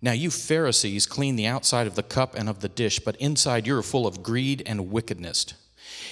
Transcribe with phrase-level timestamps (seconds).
[0.00, 3.66] Now you Pharisees clean the outside of the cup and of the dish, but inside
[3.66, 5.52] you're full of greed and wickedness.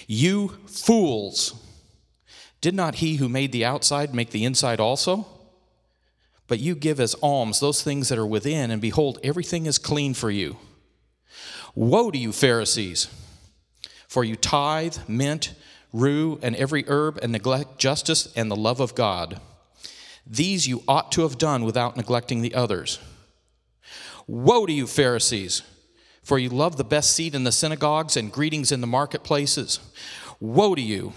[0.07, 1.55] You fools!
[2.61, 5.27] Did not he who made the outside make the inside also?
[6.49, 10.15] But you give as alms those things that are within, and behold, everything is clean
[10.15, 10.57] for you.
[11.75, 13.09] Woe to you, Pharisees!
[14.09, 15.55] For you tithe, mint,
[15.93, 19.41] rue, and every herb, and neglect justice and the love of God.
[20.27, 22.99] These you ought to have done without neglecting the others.
[24.27, 25.63] Woe to you, Pharisees!
[26.23, 29.79] For you love the best seat in the synagogues and greetings in the marketplaces.
[30.41, 31.13] Woe to you!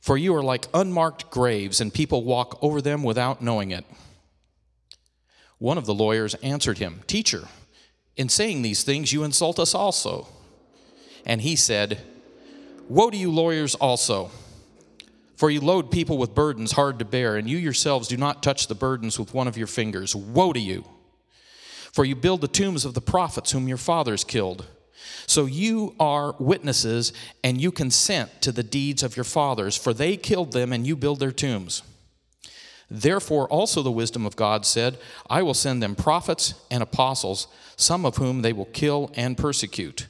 [0.00, 3.84] For you are like unmarked graves, and people walk over them without knowing it.
[5.58, 7.48] One of the lawyers answered him, Teacher,
[8.16, 10.28] in saying these things, you insult us also.
[11.26, 12.00] And he said,
[12.88, 14.30] Woe to you, lawyers, also,
[15.36, 18.66] for you load people with burdens hard to bear, and you yourselves do not touch
[18.66, 20.14] the burdens with one of your fingers.
[20.16, 20.84] Woe to you!
[21.92, 24.66] For you build the tombs of the prophets whom your fathers killed.
[25.26, 27.12] So you are witnesses,
[27.44, 30.96] and you consent to the deeds of your fathers, for they killed them, and you
[30.96, 31.82] build their tombs.
[32.90, 38.06] Therefore, also the wisdom of God said, I will send them prophets and apostles, some
[38.06, 40.06] of whom they will kill and persecute,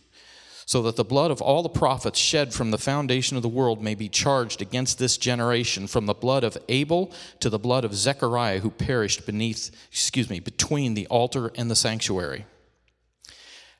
[0.65, 3.83] so that the blood of all the prophets shed from the foundation of the world
[3.83, 7.95] may be charged against this generation, from the blood of Abel to the blood of
[7.95, 12.47] Zechariah, who perished beneath, excuse me, between the altar and the sanctuary.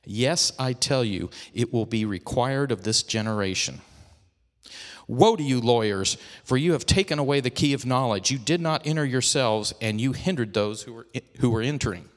[0.03, 3.81] Yes, I tell you, it will be required of this generation.
[5.09, 8.29] Woe to you, lawyers, for you have taken away the key of knowledge.
[8.29, 11.07] You did not enter yourselves, and you hindered those who were,
[11.39, 12.07] who were entering.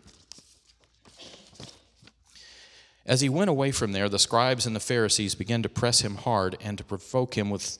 [3.06, 6.16] As he went away from there, the scribes and the Pharisees began to press him
[6.16, 7.78] hard and to provoke him with,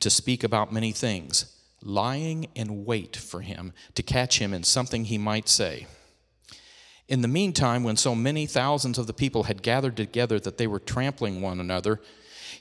[0.00, 5.04] to speak about many things, lying in wait for him to catch him in something
[5.04, 5.86] he might say.
[7.08, 10.66] In the meantime, when so many thousands of the people had gathered together that they
[10.66, 12.00] were trampling one another,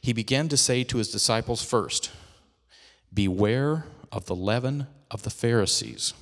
[0.05, 2.11] he began to say to his disciples first,
[3.11, 6.13] Beware of the leaven of the Pharisees,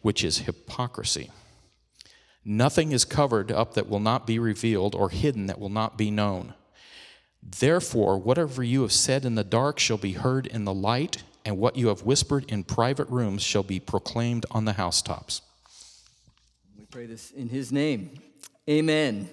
[0.00, 1.30] which is hypocrisy.
[2.46, 6.10] Nothing is covered up that will not be revealed, or hidden that will not be
[6.10, 6.54] known.
[7.42, 11.58] Therefore, whatever you have said in the dark shall be heard in the light, and
[11.58, 15.42] what you have whispered in private rooms shall be proclaimed on the housetops.
[16.78, 18.12] We pray this in his name.
[18.66, 19.28] Amen.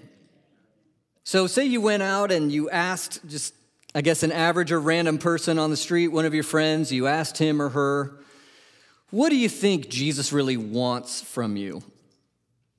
[1.24, 3.54] So, say you went out and you asked just
[3.96, 7.08] I guess, an average or random person on the street, one of your friends, you
[7.08, 8.20] asked him or her,
[9.10, 11.82] What do you think Jesus really wants from you?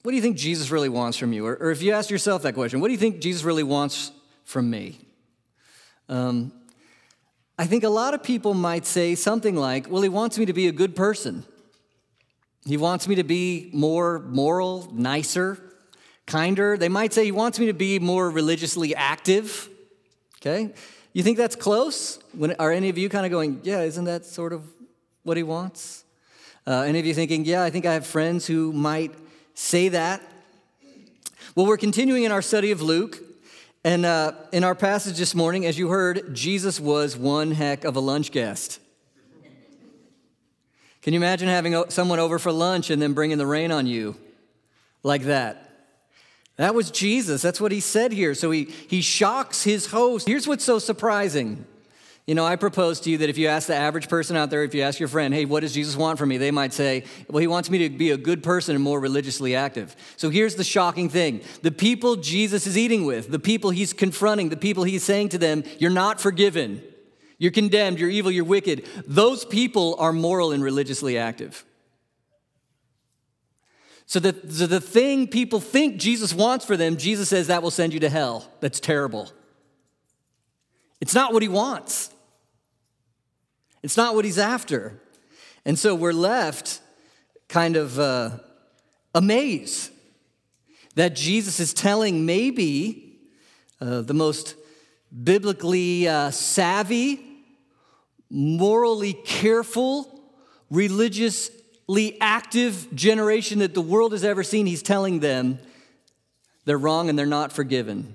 [0.03, 1.45] What do you think Jesus really wants from you?
[1.47, 4.13] Or, or if you ask yourself that question, what do you think Jesus really wants
[4.45, 4.99] from me?
[6.09, 6.53] Um,
[7.59, 10.53] I think a lot of people might say something like, Well, he wants me to
[10.53, 11.45] be a good person.
[12.65, 15.59] He wants me to be more moral, nicer,
[16.27, 16.77] kinder.
[16.77, 19.69] They might say he wants me to be more religiously active.
[20.41, 20.75] Okay?
[21.19, 22.21] You think that's close?
[22.33, 24.63] When, are any of you kind of going, yeah, isn't that sort of
[25.25, 26.05] what he wants?
[26.65, 29.13] Uh, any of you thinking, yeah, I think I have friends who might
[29.53, 30.23] say that?
[31.57, 33.19] Well, we're continuing in our study of Luke.
[33.83, 37.97] And uh, in our passage this morning, as you heard, Jesus was one heck of
[37.97, 38.79] a lunch guest.
[41.03, 44.15] Can you imagine having someone over for lunch and then bringing the rain on you
[45.03, 45.68] like that?
[46.59, 47.41] That was Jesus.
[47.41, 48.35] That's what he said here.
[48.35, 50.27] So he, he shocks his host.
[50.27, 51.65] Here's what's so surprising.
[52.27, 54.65] You know, I propose to you that if you ask the average person out there,
[54.65, 56.37] if you ask your friend, hey, what does Jesus want from me?
[56.37, 59.55] They might say, well, he wants me to be a good person and more religiously
[59.55, 59.97] active.
[60.17, 64.49] So here's the shocking thing the people Jesus is eating with, the people he's confronting,
[64.49, 66.83] the people he's saying to them, you're not forgiven,
[67.39, 71.65] you're condemned, you're evil, you're wicked, those people are moral and religiously active.
[74.09, 77.93] So the, the thing people think Jesus wants for them, Jesus says that will send
[77.93, 78.51] you to hell.
[78.61, 79.31] That's terrible.
[80.99, 82.11] It's not what he wants.
[83.83, 84.99] It's not what he's after.
[85.67, 86.81] And so we're left
[87.49, 88.31] kind of uh,
[89.15, 89.91] amazed
[90.95, 93.19] that Jesus is telling maybe
[93.79, 94.55] uh, the most
[95.23, 97.21] biblically uh, savvy,
[98.31, 100.33] morally careful,
[100.71, 101.57] religiously
[102.21, 104.67] active generation that the world has ever seen.
[104.67, 105.59] He's telling them
[106.67, 108.15] they're wrong and they're not forgiven.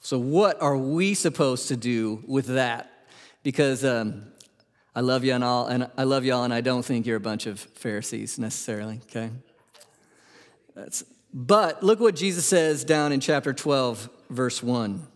[0.00, 2.90] So, what are we supposed to do with that?
[3.44, 4.24] Because um,
[4.94, 7.20] I love you and all, and I love y'all, and I don't think you're a
[7.20, 9.00] bunch of Pharisees necessarily.
[9.04, 9.30] Okay.
[10.74, 15.06] That's, but look what Jesus says down in chapter 12, verse 1.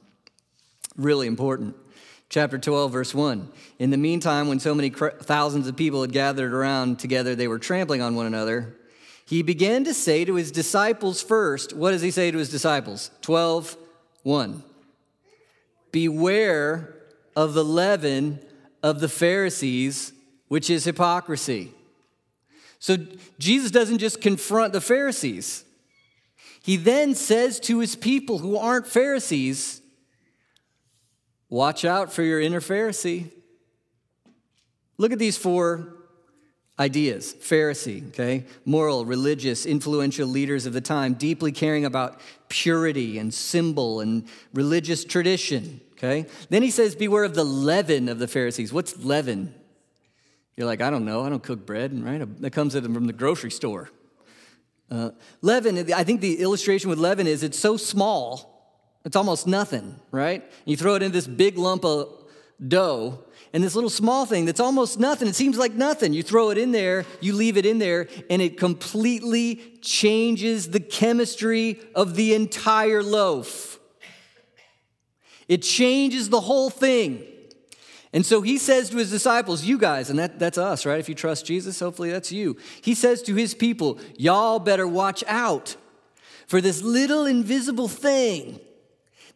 [0.96, 1.76] Really important.
[2.28, 3.48] Chapter 12, verse 1.
[3.78, 7.58] In the meantime, when so many thousands of people had gathered around together, they were
[7.58, 8.76] trampling on one another.
[9.26, 13.10] He began to say to his disciples first, what does he say to his disciples?
[13.22, 13.76] 12,
[14.22, 14.62] 1.
[15.92, 16.94] Beware
[17.34, 18.40] of the leaven
[18.82, 20.12] of the Pharisees,
[20.48, 21.72] which is hypocrisy.
[22.78, 22.96] So
[23.38, 25.64] Jesus doesn't just confront the Pharisees.
[26.62, 29.80] He then says to his people who aren't Pharisees,
[31.48, 33.30] Watch out for your inner Pharisee.
[34.98, 35.92] Look at these four
[36.78, 38.44] ideas Pharisee, okay?
[38.64, 45.04] Moral, religious, influential leaders of the time, deeply caring about purity and symbol and religious
[45.04, 46.26] tradition, okay?
[46.50, 48.72] Then he says, Beware of the leaven of the Pharisees.
[48.72, 49.54] What's leaven?
[50.56, 51.22] You're like, I don't know.
[51.22, 52.40] I don't cook bread, right?
[52.40, 53.90] That comes from the grocery store.
[54.90, 55.10] Uh,
[55.42, 58.55] leaven, I think the illustration with leaven is it's so small,
[59.06, 60.42] it's almost nothing, right?
[60.64, 62.24] You throw it in this big lump of
[62.66, 63.20] dough,
[63.52, 66.12] and this little small thing that's almost nothing, it seems like nothing.
[66.12, 70.80] You throw it in there, you leave it in there, and it completely changes the
[70.80, 73.78] chemistry of the entire loaf.
[75.46, 77.24] It changes the whole thing.
[78.12, 80.98] And so he says to his disciples, you guys, and that, that's us, right?
[80.98, 82.56] If you trust Jesus, hopefully that's you.
[82.82, 85.76] He says to his people, y'all better watch out
[86.48, 88.58] for this little invisible thing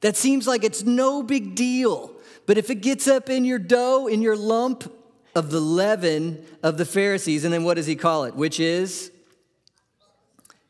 [0.00, 2.12] that seems like it's no big deal.
[2.46, 4.92] But if it gets up in your dough, in your lump
[5.34, 8.34] of the leaven of the Pharisees, and then what does he call it?
[8.34, 9.12] Which is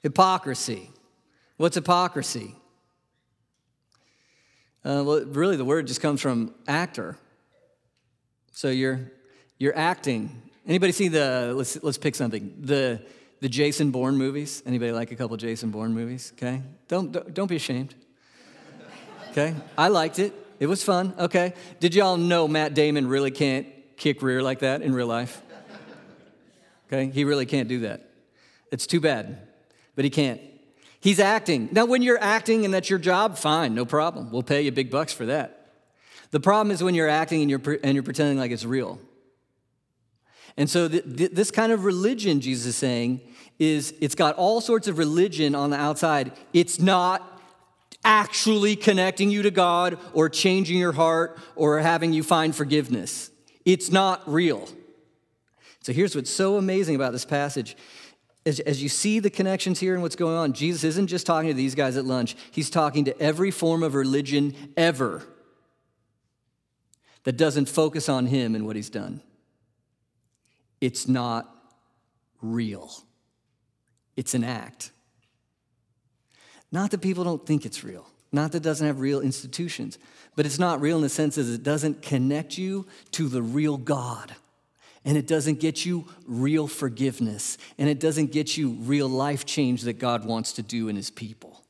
[0.03, 0.91] hypocrisy.
[1.57, 2.55] What's hypocrisy?
[4.85, 7.17] Uh, well, really, the word just comes from actor.
[8.53, 9.13] So you're
[9.59, 10.43] you're acting.
[10.67, 12.55] Anybody see the let's let's pick something.
[12.61, 13.03] The
[13.41, 14.63] the Jason Bourne movies.
[14.67, 16.33] Anybody like a couple Jason Bourne movies?
[16.35, 16.63] Okay.
[16.89, 17.95] Don't don't, don't be ashamed.
[19.31, 19.55] Okay.
[19.79, 20.35] I liked it.
[20.59, 21.15] It was fun.
[21.19, 21.55] Okay.
[21.79, 23.67] Did y'all know Matt Damon really can't
[23.97, 25.41] kick rear like that in real life?
[26.89, 27.11] Okay.
[27.11, 28.11] He really can't do that.
[28.73, 29.47] It's too bad.
[29.95, 30.41] But he can't.
[31.01, 31.69] He's acting.
[31.73, 34.31] Now, when you're acting and that's your job, fine, no problem.
[34.31, 35.69] We'll pay you big bucks for that.
[36.31, 38.99] The problem is when you're acting and you're, and you're pretending like it's real.
[40.57, 43.21] And so, th- th- this kind of religion, Jesus is saying,
[43.59, 46.33] is it's got all sorts of religion on the outside.
[46.53, 47.40] It's not
[48.05, 53.31] actually connecting you to God or changing your heart or having you find forgiveness.
[53.65, 54.69] It's not real.
[55.83, 57.77] So, here's what's so amazing about this passage.
[58.47, 61.49] As, as you see the connections here and what's going on, Jesus isn't just talking
[61.51, 65.23] to these guys at lunch, he's talking to every form of religion ever
[67.25, 69.23] that doesn't focus on him and what he's done.
[70.81, 71.55] It's not
[72.41, 72.91] real,
[74.17, 74.91] it's an act.
[76.73, 79.99] Not that people don't think it's real, not that it doesn't have real institutions,
[80.37, 83.77] but it's not real in the sense that it doesn't connect you to the real
[83.77, 84.35] God.
[85.05, 87.57] And it doesn't get you real forgiveness.
[87.79, 91.11] And it doesn't get you real life change that God wants to do in his
[91.11, 91.65] people.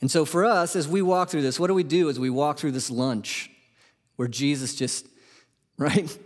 [0.00, 2.30] And so, for us, as we walk through this, what do we do as we
[2.30, 3.50] walk through this lunch?
[4.16, 5.06] where Jesus just,
[5.78, 6.18] right?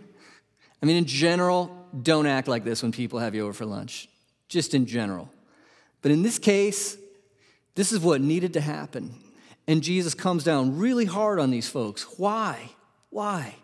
[0.81, 4.07] I mean, in general, don't act like this when people have you over for lunch,
[4.47, 5.29] just in general.
[6.01, 6.97] But in this case,
[7.79, 9.15] this is what needed to happen.
[9.65, 12.03] And Jesus comes down really hard on these folks.
[12.17, 12.71] Why?
[13.09, 13.55] Why?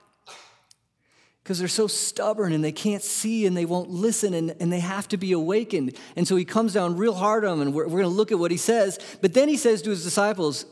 [1.43, 4.79] Because they're so stubborn and they can't see and they won't listen and, and they
[4.79, 5.97] have to be awakened.
[6.15, 8.31] And so he comes down real hard on them, and we're, we're going to look
[8.31, 8.99] at what he says.
[9.19, 10.65] But then he says to his disciples,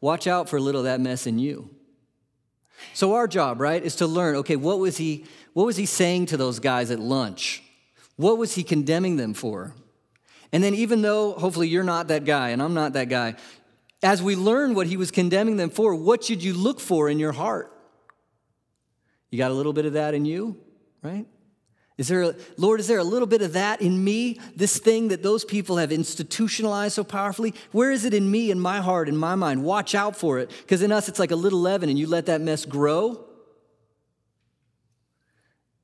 [0.00, 1.70] Watch out for a little of that mess in you.
[2.92, 6.26] So our job, right, is to learn, okay, what was he what was he saying
[6.26, 7.64] to those guys at lunch?
[8.14, 9.74] What was he condemning them for?
[10.54, 13.34] And then even though hopefully you're not that guy and I'm not that guy,
[14.04, 17.18] as we learn what he was condemning them for, what should you look for in
[17.18, 17.76] your heart?
[19.32, 20.56] You got a little bit of that in you,
[21.02, 21.26] right?
[21.98, 24.38] Is there, a, Lord, is there a little bit of that in me?
[24.54, 27.52] This thing that those people have institutionalized so powerfully?
[27.72, 29.64] Where is it in me, in my heart, in my mind?
[29.64, 30.52] Watch out for it.
[30.60, 33.26] Because in us, it's like a little leaven, and you let that mess grow,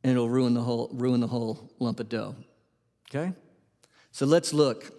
[0.05, 2.37] and it'll ruin the whole, ruin the whole lump of dough.
[3.09, 3.33] Okay?
[4.13, 4.93] So let's look.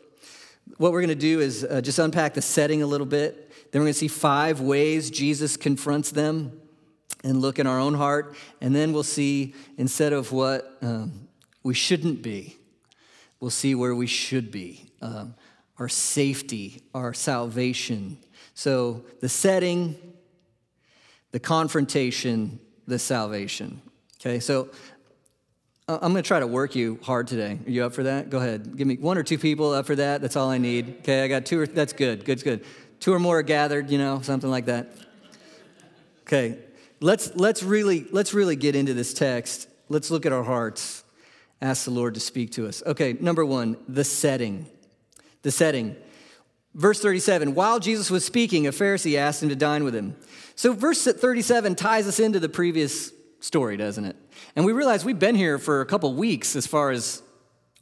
[0.77, 3.51] what we're going to do is uh, just unpack the setting a little bit.
[3.71, 6.59] Then we're going to see five ways Jesus confronts them
[7.23, 8.35] and look in our own heart.
[8.61, 11.27] And then we'll see, instead of what um,
[11.63, 12.57] we shouldn't be,
[13.39, 15.35] we'll see where we should be um,
[15.77, 18.17] our safety, our salvation.
[18.53, 19.95] So the setting,
[21.31, 23.81] the confrontation, the salvation.
[24.19, 24.69] Okay, so
[25.87, 27.59] Uh, I'm going to try to work you hard today.
[27.65, 28.29] Are you up for that?
[28.29, 28.77] Go ahead.
[28.77, 30.21] Give me one or two people up for that.
[30.21, 30.99] That's all I need.
[30.99, 32.23] Okay, I got two or that's good.
[32.23, 32.65] Good, good.
[32.99, 34.93] Two or more gathered, you know, something like that.
[36.21, 36.59] Okay.
[37.03, 39.67] Let's let's really let's really get into this text.
[39.89, 41.03] Let's look at our hearts.
[41.61, 42.81] Ask the Lord to speak to us.
[42.85, 44.67] Okay, number 1, the setting.
[45.41, 45.95] The setting.
[46.73, 50.15] Verse 37, while Jesus was speaking, a Pharisee asked him to dine with him.
[50.55, 54.15] So verse 37 ties us into the previous story, doesn't it?
[54.55, 57.21] And we realize we've been here for a couple weeks as far as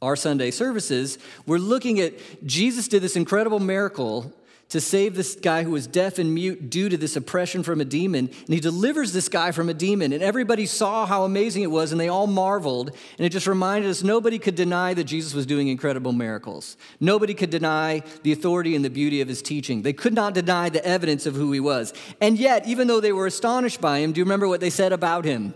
[0.02, 1.18] our Sunday services.
[1.46, 2.14] We're looking at
[2.46, 4.32] Jesus did this incredible miracle
[4.70, 7.84] to save this guy who was deaf and mute due to this oppression from a
[7.84, 8.28] demon.
[8.28, 10.12] And he delivers this guy from a demon.
[10.12, 12.90] And everybody saw how amazing it was, and they all marveled.
[13.18, 16.76] And it just reminded us nobody could deny that Jesus was doing incredible miracles.
[17.00, 19.82] Nobody could deny the authority and the beauty of his teaching.
[19.82, 21.92] They could not deny the evidence of who he was.
[22.20, 24.92] And yet, even though they were astonished by him, do you remember what they said
[24.92, 25.52] about him?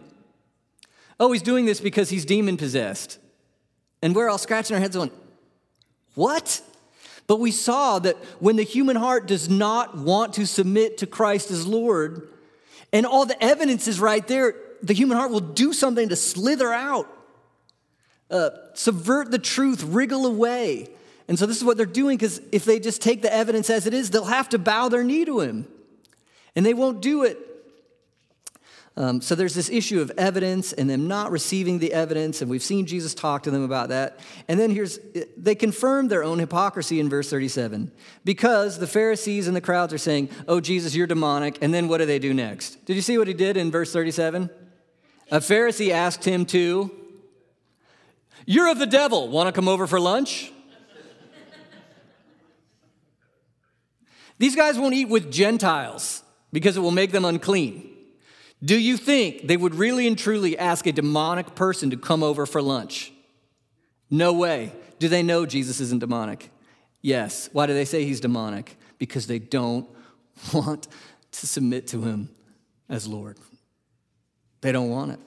[1.19, 3.19] Oh, he's doing this because he's demon possessed.
[4.03, 5.11] And we're all scratching our heads going,
[6.15, 6.61] What?
[7.27, 11.51] But we saw that when the human heart does not want to submit to Christ
[11.51, 12.29] as Lord,
[12.93, 16.73] and all the evidence is right there, the human heart will do something to slither
[16.73, 17.09] out,
[18.31, 20.89] uh, subvert the truth, wriggle away.
[21.27, 23.87] And so this is what they're doing because if they just take the evidence as
[23.87, 25.67] it is, they'll have to bow their knee to him.
[26.55, 27.39] And they won't do it
[28.97, 32.63] um, so there's this issue of evidence and them not receiving the evidence, and we've
[32.63, 34.21] seen Jesus talk to them about that.
[34.47, 35.01] And then here's,
[35.37, 37.91] they confirm their own hypocrisy in verse 37
[38.25, 41.59] because the Pharisees and the crowds are saying, Oh, Jesus, you're demonic.
[41.61, 42.85] And then what do they do next?
[42.85, 44.49] Did you see what he did in verse 37?
[45.33, 46.93] A Pharisee asked him to,
[48.47, 49.29] You're of the devil.
[49.29, 50.53] Want to come over for lunch?
[54.39, 56.23] These guys won't eat with Gentiles
[56.53, 57.94] because it will make them unclean.
[58.65, 62.47] Do you think they would really and truly ask a demonic person to come over
[62.47, 63.13] for lunch?
[64.11, 64.73] No way.
[64.99, 66.51] Do they know Jesus isn't demonic?
[67.03, 67.51] Yes.
[67.53, 68.77] Why do they say he's demonic?
[68.99, 69.87] Because they don't
[70.55, 70.89] want
[71.33, 72.31] to submit to him
[72.89, 73.39] as Lord.
[74.61, 75.21] They don't want it.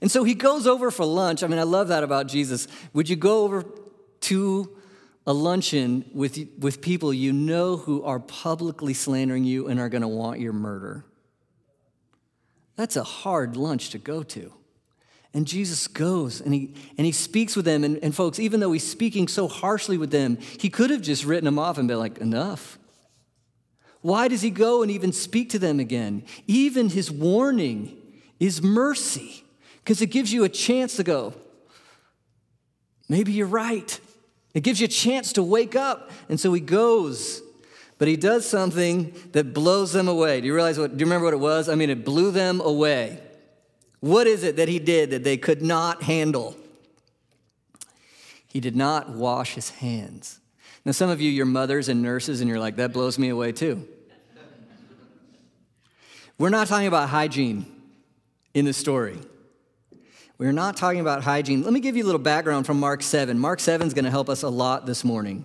[0.00, 1.42] And so he goes over for lunch.
[1.42, 2.66] I mean, I love that about Jesus.
[2.94, 3.64] Would you go over
[4.20, 4.76] to
[5.26, 10.02] a luncheon with, with people you know who are publicly slandering you and are going
[10.02, 11.04] to want your murder?
[12.80, 14.54] That's a hard lunch to go to.
[15.34, 17.84] And Jesus goes and he, and he speaks with them.
[17.84, 21.26] And, and folks, even though he's speaking so harshly with them, he could have just
[21.26, 22.78] written them off and been like, enough.
[24.00, 26.24] Why does he go and even speak to them again?
[26.46, 27.98] Even his warning
[28.38, 29.44] is mercy
[29.84, 31.34] because it gives you a chance to go,
[33.10, 34.00] maybe you're right.
[34.54, 36.10] It gives you a chance to wake up.
[36.30, 37.42] And so he goes
[38.00, 40.40] but he does something that blows them away.
[40.40, 41.68] Do you realize what, do you remember what it was?
[41.68, 43.20] I mean, it blew them away.
[44.00, 46.56] What is it that he did that they could not handle?
[48.46, 50.40] He did not wash his hands.
[50.86, 53.52] Now, some of you, you're mothers and nurses, and you're like, that blows me away
[53.52, 53.86] too.
[56.38, 57.66] We're not talking about hygiene
[58.54, 59.18] in the story.
[60.38, 61.64] We're not talking about hygiene.
[61.64, 63.38] Let me give you a little background from Mark 7.
[63.38, 65.44] Mark 7 is going to help us a lot this morning.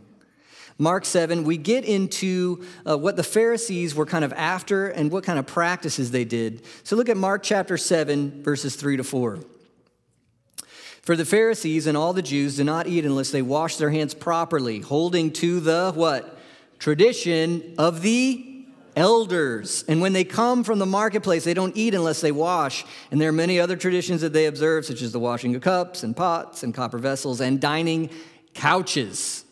[0.78, 5.24] Mark 7, we get into uh, what the Pharisees were kind of after and what
[5.24, 6.64] kind of practices they did.
[6.84, 9.40] So look at Mark chapter 7, verses 3 to 4.
[11.02, 14.14] For the Pharisees and all the Jews do not eat unless they wash their hands
[14.14, 16.38] properly, holding to the what?
[16.78, 18.66] Tradition of the
[18.98, 19.86] elders.
[19.88, 22.86] And when they come from the marketplace, they don't eat unless they wash.
[23.12, 26.04] And there are many other traditions that they observe, such as the washing of cups
[26.04, 28.10] and pots and copper vessels and dining
[28.54, 29.45] couches.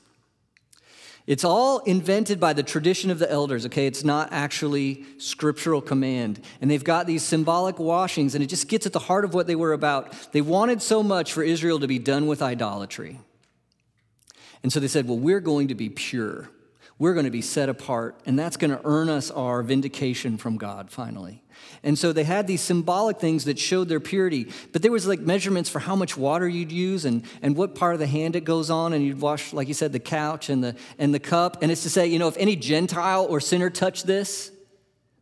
[1.26, 3.88] It's all invented by the tradition of the elders, okay?
[3.88, 6.42] It's not actually scriptural command.
[6.60, 9.48] And they've got these symbolic washings, and it just gets at the heart of what
[9.48, 10.34] they were about.
[10.34, 13.20] They wanted so much for Israel to be done with idolatry.
[14.64, 16.50] And so they said, well, we're going to be pure.
[17.00, 20.58] We're going to be set apart, and that's going to earn us our vindication from
[20.58, 21.43] God finally.
[21.84, 25.20] And so they had these symbolic things that showed their purity, but there was like
[25.20, 28.44] measurements for how much water you'd use and, and what part of the hand it
[28.46, 31.62] goes on, and you'd wash, like you said, the couch and the and the cup.
[31.62, 34.52] And it's to say, you know, if any Gentile or sinner touched this,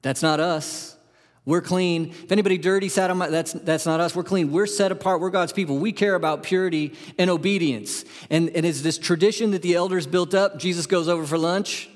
[0.01, 0.98] that's not us.
[1.43, 2.10] We're clean.
[2.10, 4.15] If anybody dirty sat on my, that's, that's not us.
[4.15, 4.51] We're clean.
[4.51, 5.21] We're set apart.
[5.21, 5.79] We're God's people.
[5.79, 8.05] We care about purity and obedience.
[8.29, 10.60] And, and it's this tradition that the elders built up.
[10.60, 11.89] Jesus goes over for lunch,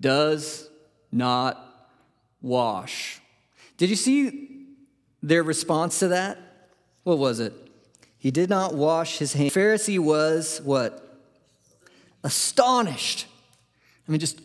[0.00, 0.68] does
[1.10, 1.65] not
[2.40, 3.20] wash.
[3.76, 4.66] Did you see
[5.22, 6.38] their response to that?
[7.02, 7.52] What was it?
[8.18, 9.54] He did not wash his hands.
[9.54, 11.20] Pharisee was what?
[12.24, 13.26] Astonished.
[14.06, 14.40] I mean, just,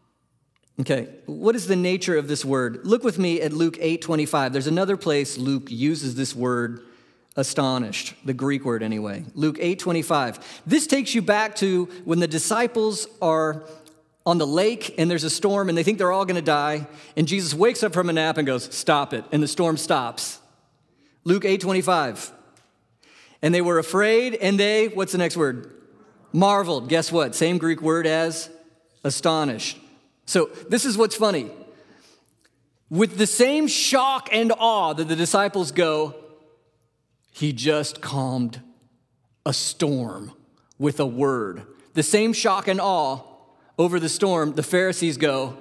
[0.80, 1.08] okay.
[1.26, 2.80] What is the nature of this word?
[2.84, 4.52] Look with me at Luke 8:25.
[4.52, 6.82] There's another place Luke uses this word
[7.36, 9.24] astonished, the Greek word anyway.
[9.34, 10.62] Luke 8:25.
[10.66, 13.64] This takes you back to when the disciples are
[14.26, 16.86] on the lake and there's a storm and they think they're all going to die
[17.16, 20.40] and Jesus wakes up from a nap and goes, "Stop it." And the storm stops.
[21.24, 22.32] Luke 8:25.
[23.40, 25.72] And they were afraid and they what's the next word?
[26.32, 26.88] Marveled.
[26.88, 27.34] Guess what?
[27.34, 28.50] Same Greek word as
[29.04, 29.78] astonished.
[30.26, 31.50] So, this is what's funny.
[32.90, 36.14] With the same shock and awe that the disciples go,
[37.32, 38.60] he just calmed
[39.44, 40.32] a storm
[40.78, 41.62] with a word.
[41.94, 43.22] The same shock and awe
[43.78, 45.56] over the storm, the Pharisees go,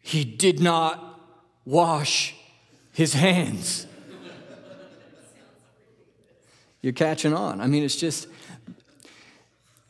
[0.00, 1.20] He did not
[1.64, 2.34] wash
[2.92, 3.86] his hands.
[6.80, 7.60] You're catching on.
[7.60, 8.28] I mean, it's just,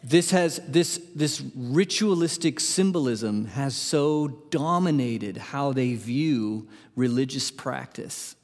[0.02, 8.36] this has this this ritualistic symbolism has so dominated how they view religious practice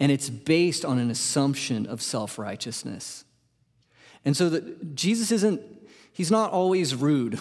[0.00, 3.24] and it's based on an assumption of self-righteousness
[4.24, 5.60] and so that jesus isn't
[6.14, 7.38] he's not always rude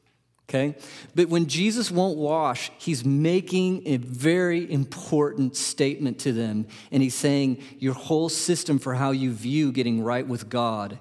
[0.48, 0.76] okay
[1.16, 7.14] but when jesus won't wash he's making a very important statement to them and he's
[7.14, 11.00] saying your whole system for how you view getting right with god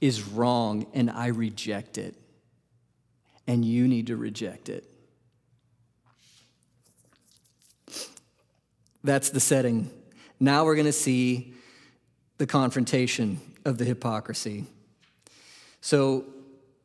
[0.00, 2.14] is wrong and I reject it.
[3.46, 4.84] And you need to reject it.
[9.02, 9.90] That's the setting.
[10.38, 11.54] Now we're going to see
[12.38, 14.66] the confrontation of the hypocrisy.
[15.80, 16.24] So,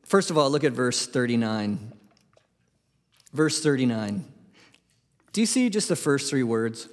[0.05, 1.91] first of all, look at verse 39.
[3.33, 4.23] Verse 39.
[5.33, 6.87] Do you see just the first three words?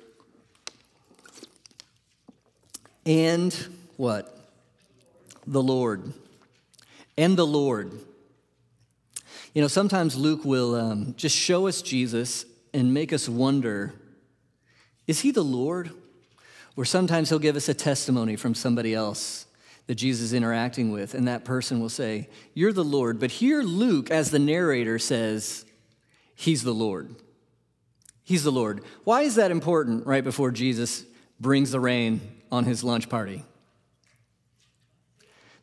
[3.06, 3.54] And
[3.96, 4.42] what?
[5.46, 6.12] the Lord.
[7.16, 7.92] And the Lord.
[9.54, 13.94] You know, sometimes Luke will um, just show us Jesus and make us wonder
[15.08, 15.90] is he the Lord?
[16.76, 19.46] Or sometimes he'll give us a testimony from somebody else
[19.86, 23.18] that Jesus is interacting with, and that person will say, You're the Lord.
[23.18, 25.64] But here, Luke, as the narrator, says,
[26.34, 27.14] He's the Lord.
[28.22, 28.84] He's the Lord.
[29.04, 31.04] Why is that important right before Jesus
[31.40, 33.44] brings the rain on his lunch party?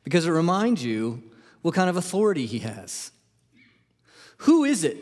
[0.09, 1.21] because it reminds you
[1.61, 3.11] what kind of authority he has.
[4.37, 4.97] Who is it,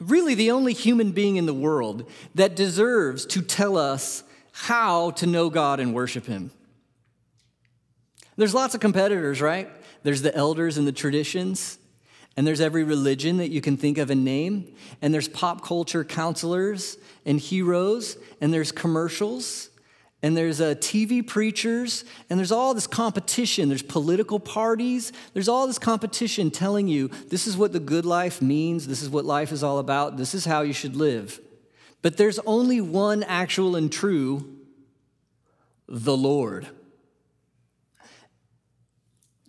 [0.00, 5.26] really the only human being in the world, that deserves to tell us how to
[5.26, 6.50] know God and worship him?
[8.42, 9.70] There's lots of competitors, right?
[10.02, 11.78] There's the elders and the traditions,
[12.36, 16.02] and there's every religion that you can think of and name, and there's pop culture
[16.02, 19.70] counselors and heroes, and there's commercials,
[20.24, 23.68] and there's uh, TV preachers, and there's all this competition.
[23.68, 25.12] There's political parties.
[25.34, 29.08] There's all this competition telling you this is what the good life means, this is
[29.08, 31.38] what life is all about, this is how you should live.
[32.02, 34.56] But there's only one actual and true
[35.86, 36.66] the Lord.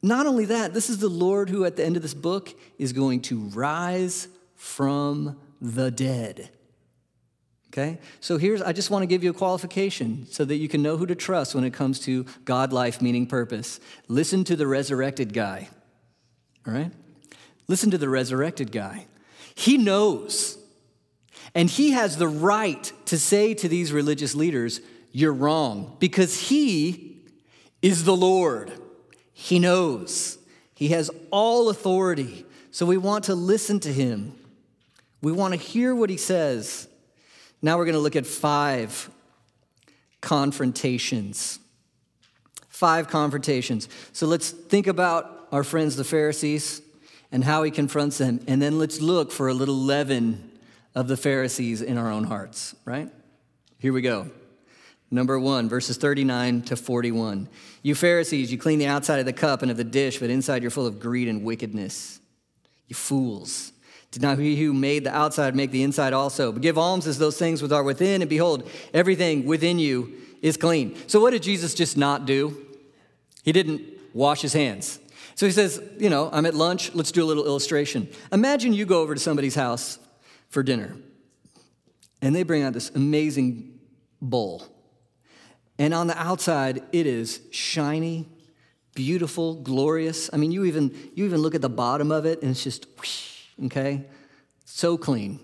[0.04, 2.92] Not only that, this is the Lord who, at the end of this book, is
[2.92, 6.50] going to rise from the dead.
[7.70, 8.00] Okay?
[8.20, 10.98] So here's, I just want to give you a qualification so that you can know
[10.98, 13.80] who to trust when it comes to God, life, meaning, purpose.
[14.10, 15.70] Listen to the resurrected guy.
[16.68, 16.92] All right?
[17.70, 19.08] Listen to the resurrected guy.
[19.56, 20.58] He knows.
[21.56, 24.82] And he has the right to say to these religious leaders,
[25.14, 27.22] You're wrong, because he
[27.82, 28.72] is the Lord.
[29.34, 30.38] He knows.
[30.76, 32.46] He has all authority.
[32.72, 34.36] So we want to listen to him.
[35.22, 36.88] We want to hear what he says.
[37.62, 39.10] Now we're going to look at five
[40.22, 41.60] confrontations.
[42.68, 43.88] Five confrontations.
[44.12, 46.82] So let's think about our friends, the Pharisees,
[47.32, 48.42] and how he confronts them.
[48.48, 50.52] And then let's look for a little leaven
[50.96, 53.10] of the Pharisees in our own hearts, right?
[53.80, 54.30] Here we go.
[55.14, 57.48] Number one, verses 39 to 41.
[57.84, 60.64] You Pharisees, you clean the outside of the cup and of the dish, but inside
[60.64, 62.20] you're full of greed and wickedness.
[62.88, 63.74] You fools.
[64.10, 66.52] Did not he who made the outside make the inside also?
[66.52, 70.58] But give alms as those things which are within, and behold, everything within you is
[70.58, 70.98] clean.
[71.06, 72.66] So, what did Jesus just not do?
[73.44, 73.84] He didn't
[74.16, 74.98] wash his hands.
[75.36, 78.10] So he says, You know, I'm at lunch, let's do a little illustration.
[78.32, 80.00] Imagine you go over to somebody's house
[80.50, 80.96] for dinner,
[82.20, 83.80] and they bring out this amazing
[84.20, 84.73] bowl.
[85.80, 88.28] And on the outside, it is shiny,
[88.96, 90.30] beautiful, glorious.
[90.32, 92.86] I mean, you even, you even look at the bottom of it and it's just,
[93.66, 94.06] okay?
[94.66, 95.40] So clean.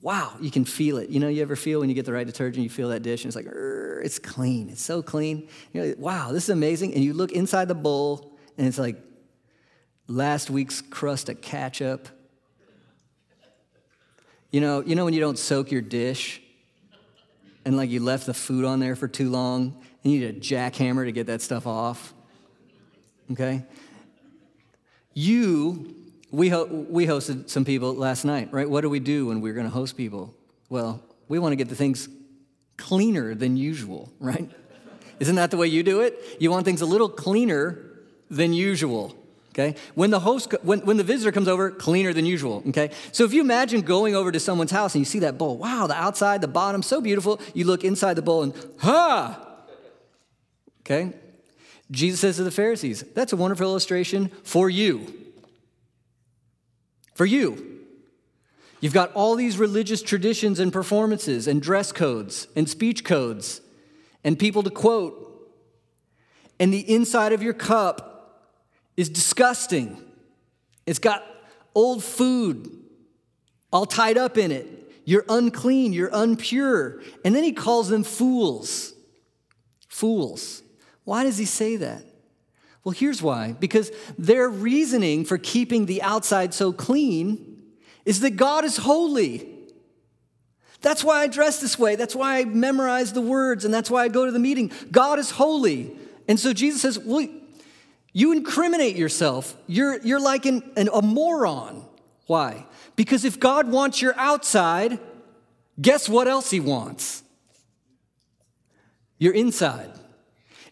[0.00, 1.08] Wow, you can feel it.
[1.08, 3.24] You know, you ever feel when you get the right detergent, you feel that dish
[3.24, 3.48] and it's like,
[4.04, 4.68] it's clean.
[4.68, 5.48] It's so clean.
[5.72, 6.94] You wow, this is amazing.
[6.94, 8.96] And you look inside the bowl and it's like
[10.06, 12.08] last week's crust of ketchup.
[14.50, 16.42] You know, you know when you don't soak your dish
[17.64, 21.06] and like you left the food on there for too long you need a jackhammer
[21.06, 22.12] to get that stuff off?
[23.32, 23.64] Okay?
[25.14, 25.94] You,
[26.30, 28.68] we, ho- we hosted some people last night, right?
[28.68, 30.34] What do we do when we're going to host people?
[30.68, 32.08] Well, we want to get the things
[32.76, 34.50] cleaner than usual, right?
[35.20, 36.22] Isn't that the way you do it?
[36.38, 37.78] You want things a little cleaner
[38.30, 39.16] than usual.
[39.54, 39.76] Okay?
[39.94, 42.64] When the host, when, when the visitor comes over, cleaner than usual.
[42.68, 42.90] Okay?
[43.12, 45.86] So if you imagine going over to someone's house and you see that bowl, wow,
[45.86, 47.40] the outside, the bottom, so beautiful.
[47.54, 49.40] You look inside the bowl and, ha!
[50.80, 51.12] Okay?
[51.88, 55.14] Jesus says to the Pharisees, that's a wonderful illustration for you.
[57.14, 57.82] For you.
[58.80, 63.60] You've got all these religious traditions and performances and dress codes and speech codes
[64.24, 65.20] and people to quote.
[66.58, 68.13] And the inside of your cup
[68.96, 70.02] is disgusting.
[70.86, 71.24] It's got
[71.74, 72.70] old food
[73.74, 74.68] all tied up in it.
[75.04, 77.04] You're unclean, you're unpure.
[77.24, 78.94] And then he calls them fools.
[79.88, 80.62] Fools.
[81.02, 82.04] Why does he say that?
[82.84, 87.62] Well, here's why because their reasoning for keeping the outside so clean
[88.04, 89.48] is that God is holy.
[90.80, 91.96] That's why I dress this way.
[91.96, 94.70] That's why I memorize the words, and that's why I go to the meeting.
[94.92, 95.96] God is holy.
[96.28, 97.26] And so Jesus says, Well,
[98.14, 99.56] you incriminate yourself.
[99.66, 101.84] You're, you're like an, an, a moron.
[102.26, 102.64] Why?
[102.96, 105.00] Because if God wants your outside,
[105.82, 107.24] guess what else He wants?
[109.18, 109.90] Your inside.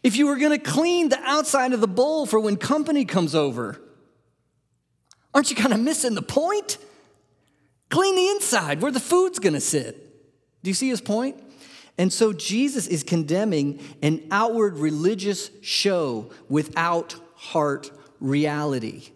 [0.05, 3.35] If you were going to clean the outside of the bowl for when company comes
[3.35, 3.81] over,
[5.35, 6.79] aren't you kind of missing the point?
[7.91, 9.97] Clean the inside where the food's going to sit.
[10.63, 11.43] Do you see his point?
[11.99, 19.11] And so Jesus is condemning an outward religious show without heart reality.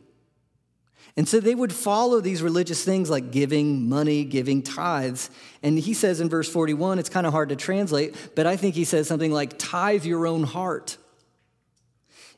[1.17, 5.31] And so they would follow these religious things like giving money, giving tithes.
[5.63, 8.75] And he says in verse 41, it's kind of hard to translate, but I think
[8.75, 10.99] he says something like, tithe your own heart.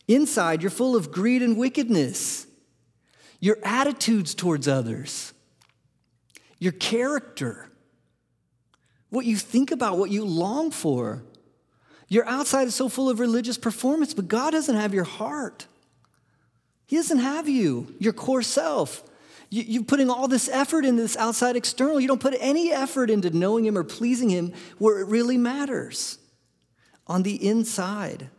[0.06, 2.46] Inside, you're full of greed and wickedness,
[3.40, 5.32] your attitudes towards others,
[6.58, 7.68] your character,
[9.10, 11.24] what you think about, what you long for.
[12.08, 15.66] Your outside is so full of religious performance, but God doesn't have your heart.
[16.88, 19.04] He doesn't have you, your core self.
[19.50, 22.00] You, are putting all this effort into this outside external.
[22.00, 26.18] You don't put any effort into knowing Him or pleasing Him where it really matters
[27.06, 28.30] on the inside.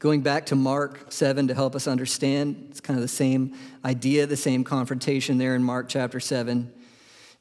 [0.00, 4.26] Going back to Mark 7 to help us understand, it's kind of the same idea,
[4.26, 6.72] the same confrontation there in Mark chapter 7.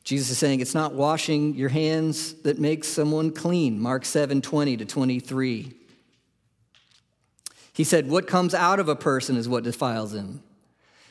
[0.04, 3.80] Jesus is saying it's not washing your hands that makes someone clean.
[3.80, 5.74] Mark 7 20 to 23.
[7.82, 10.44] He said, What comes out of a person is what defiles him.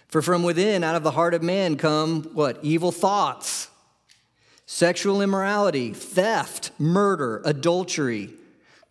[0.07, 2.61] For from within, out of the heart of man, come what?
[2.63, 3.69] Evil thoughts,
[4.67, 8.31] sexual immorality, theft, murder, adultery,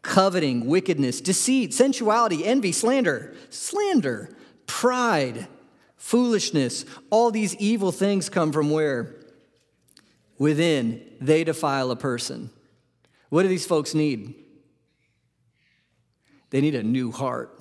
[0.02, 4.36] coveting, wickedness, deceit, sensuality, envy, slander, slander,
[4.68, 5.48] pride,
[5.96, 6.84] foolishness.
[7.10, 9.16] All these evil things come from where?
[10.38, 12.50] Within, they defile a person.
[13.30, 14.36] What do these folks need?
[16.50, 17.56] They need a new heart.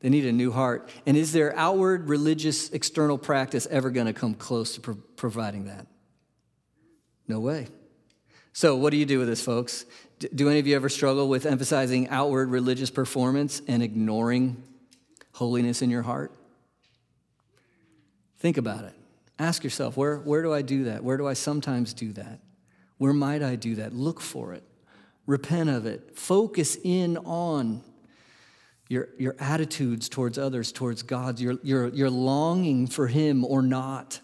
[0.00, 0.88] They need a new heart.
[1.06, 5.66] And is their outward religious external practice ever going to come close to pro- providing
[5.66, 5.86] that?
[7.28, 7.68] No way.
[8.52, 9.84] So, what do you do with this, folks?
[10.18, 14.62] D- do any of you ever struggle with emphasizing outward religious performance and ignoring
[15.32, 16.32] holiness in your heart?
[18.38, 18.94] Think about it.
[19.38, 21.04] Ask yourself where, where do I do that?
[21.04, 22.40] Where do I sometimes do that?
[22.98, 23.94] Where might I do that?
[23.94, 24.64] Look for it.
[25.26, 26.18] Repent of it.
[26.18, 27.82] Focus in on
[28.90, 34.18] your, your attitudes towards others, towards God, your, your, your longing for Him or not,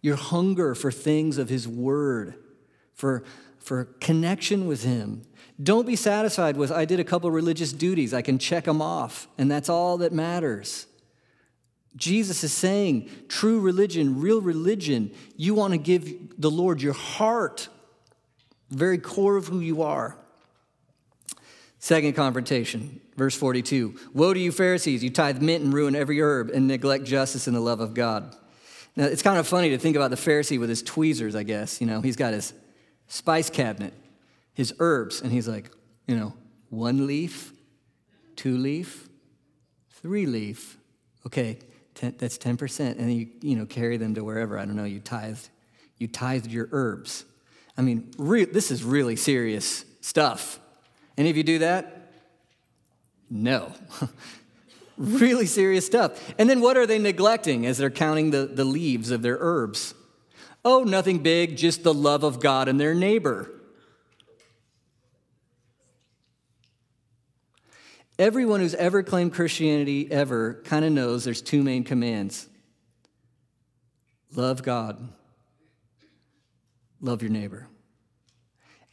[0.00, 2.36] your hunger for things of His Word,
[2.94, 3.24] for,
[3.58, 5.22] for connection with Him.
[5.60, 9.26] Don't be satisfied with, I did a couple religious duties, I can check them off,
[9.36, 10.86] and that's all that matters.
[11.96, 17.68] Jesus is saying, true religion, real religion, you want to give the Lord your heart,
[18.70, 20.16] very core of who you are.
[21.82, 23.98] Second confrontation, verse 42.
[24.12, 25.02] Woe to you, Pharisees!
[25.02, 28.36] You tithe mint and ruin every herb and neglect justice and the love of God.
[28.96, 31.80] Now, it's kind of funny to think about the Pharisee with his tweezers, I guess.
[31.80, 32.52] You know, he's got his
[33.08, 33.94] spice cabinet,
[34.52, 35.70] his herbs, and he's like,
[36.06, 36.34] you know,
[36.68, 37.54] one leaf,
[38.36, 39.08] two leaf,
[40.02, 40.76] three leaf.
[41.26, 41.60] Okay,
[41.94, 42.80] ten, that's 10%.
[42.80, 45.48] And then you, you know, carry them to wherever, I don't know, you tithed,
[45.96, 47.24] you tithed your herbs.
[47.78, 50.60] I mean, re- this is really serious stuff.
[51.16, 52.12] Any of you do that?
[53.28, 53.72] No.
[54.98, 56.34] really serious stuff.
[56.38, 59.94] And then what are they neglecting as they're counting the, the leaves of their herbs?
[60.64, 63.50] Oh, nothing big, just the love of God and their neighbor.
[68.18, 72.46] Everyone who's ever claimed Christianity ever kind of knows there's two main commands
[74.36, 75.08] love God,
[77.00, 77.69] love your neighbor.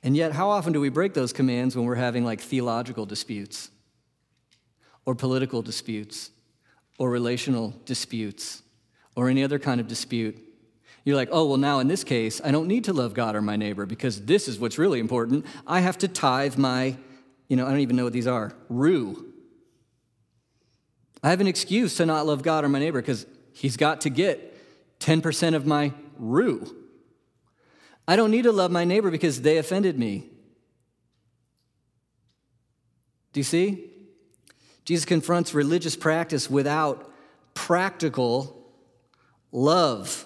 [0.07, 3.69] And yet, how often do we break those commands when we're having like theological disputes,
[5.05, 6.31] or political disputes,
[6.97, 8.63] or relational disputes,
[9.17, 10.39] or any other kind of dispute?
[11.03, 13.41] You're like, oh, well, now in this case, I don't need to love God or
[13.41, 15.45] my neighbor because this is what's really important.
[15.67, 16.95] I have to tithe my
[17.49, 18.53] you know, I don't even know what these are.
[18.69, 19.33] Rue.
[21.21, 24.09] I have an excuse to not love God or my neighbor because he's got to
[24.09, 24.55] get
[25.01, 26.76] 10% of my rue.
[28.07, 30.29] I don't need to love my neighbor because they offended me.
[33.33, 33.91] Do you see?
[34.85, 37.11] Jesus confronts religious practice without
[37.53, 38.65] practical
[39.51, 40.25] love.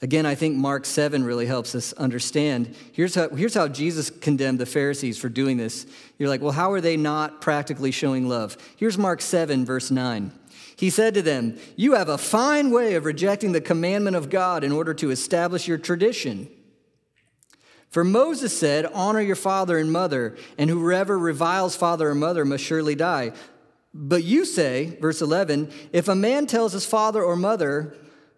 [0.00, 2.74] Again, I think Mark 7 really helps us understand.
[2.92, 5.86] Here's how, here's how Jesus condemned the Pharisees for doing this.
[6.18, 8.56] You're like, well, how are they not practically showing love?
[8.76, 10.32] Here's Mark 7, verse 9.
[10.74, 14.64] He said to them, You have a fine way of rejecting the commandment of God
[14.64, 16.48] in order to establish your tradition.
[17.92, 22.64] For Moses said, Honor your father and mother, and whoever reviles father or mother must
[22.64, 23.30] surely die.
[23.94, 27.94] But you say, verse 11, if a man tells his father or mother,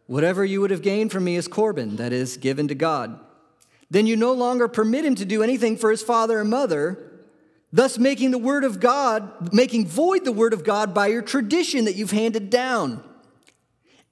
[0.06, 3.18] Whatever you would have gained from me is Corban, that is, given to God.
[3.90, 7.10] Then you no longer permit him to do anything for his father and mother,
[7.72, 11.86] thus making the word of God, making void the word of God by your tradition
[11.86, 13.02] that you've handed down.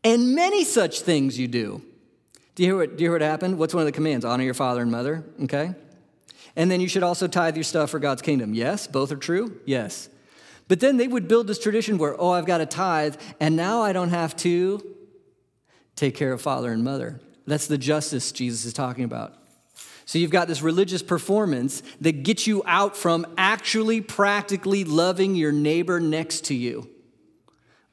[0.02, 1.83] And many such things you do.
[2.55, 3.59] Do you hear what, do you hear what happened?
[3.59, 4.25] What's one of the commands?
[4.25, 5.75] Honor your father and mother, okay?
[6.55, 8.53] And then you should also tithe your stuff for God's kingdom.
[8.53, 9.61] Yes, both are true?
[9.65, 10.11] Yes.
[10.69, 13.83] But then they would build this tradition where, oh, I've got to tithe, and now
[13.83, 14.85] I don't have to
[15.97, 17.21] take care of father and mother.
[17.47, 19.35] That's the justice Jesus is talking about.
[20.05, 25.53] So you've got this religious performance that gets you out from actually practically loving your
[25.53, 26.88] neighbor next to you.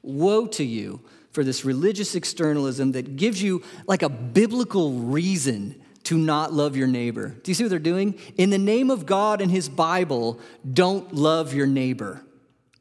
[0.02, 1.00] Woe to you
[1.32, 6.88] for this religious externalism that gives you like a biblical reason to not love your
[6.88, 7.28] neighbor.
[7.28, 8.18] Do you see what they're doing?
[8.36, 10.40] In the name of God and his Bible,
[10.70, 12.22] don't love your neighbor.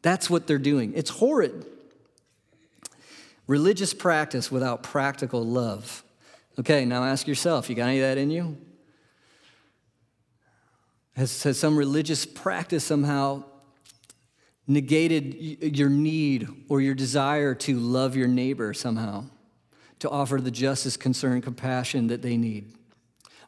[0.01, 0.93] That's what they're doing.
[0.95, 1.65] It's horrid.
[3.45, 6.03] Religious practice without practical love.
[6.59, 8.57] Okay, now ask yourself you got any of that in you?
[11.15, 13.43] Has, has some religious practice somehow
[14.69, 19.25] negated your need or your desire to love your neighbor somehow,
[19.97, 22.71] to offer the justice, concern, compassion that they need,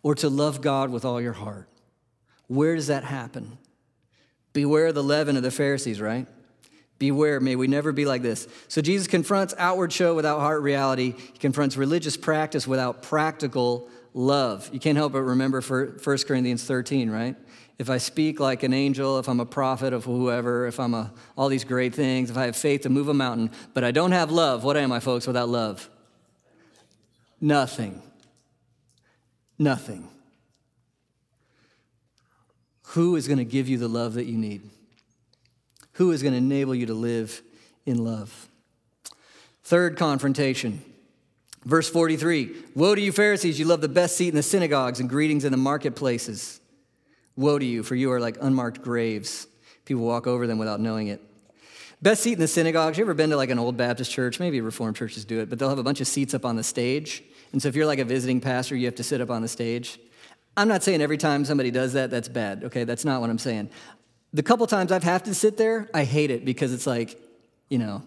[0.04, 1.70] or to love God with all your heart?
[2.48, 3.58] Where does that happen?
[4.52, 6.28] Beware the leaven of the Pharisees, right?
[6.98, 8.48] Beware, may we never be like this.
[8.68, 11.14] So Jesus confronts outward show without heart reality.
[11.18, 14.70] He confronts religious practice without practical love.
[14.74, 17.36] You can't help but remember 1 Corinthians 13, right?
[17.82, 21.12] If I speak like an angel, if I'm a prophet of whoever, if I'm a,
[21.36, 24.12] all these great things, if I have faith to move a mountain, but I don't
[24.12, 25.90] have love, what am I, folks, without love?
[27.42, 28.04] Nothing.
[29.58, 30.08] Nothing.
[32.90, 34.62] Who is going to give you the love that you need?
[35.94, 37.42] Who is going to enable you to live
[37.88, 38.48] in love?
[39.64, 40.84] Third confrontation.
[41.66, 43.58] Verse 43 Woe to you, Pharisees!
[43.58, 46.61] You love the best seat in the synagogues and greetings in the marketplaces.
[47.36, 49.48] Woe to you, for you are like unmarked graves.
[49.86, 51.22] People walk over them without knowing it.
[52.02, 52.98] Best seat in the synagogues.
[52.98, 54.40] You ever been to like an old Baptist church?
[54.40, 56.64] Maybe Reformed churches do it, but they'll have a bunch of seats up on the
[56.64, 57.24] stage.
[57.52, 59.48] And so if you're like a visiting pastor, you have to sit up on the
[59.48, 60.00] stage.
[60.58, 62.84] I'm not saying every time somebody does that, that's bad, okay?
[62.84, 63.70] That's not what I'm saying.
[64.34, 67.22] The couple times I've had to sit there, I hate it because it's like,
[67.70, 68.04] you know,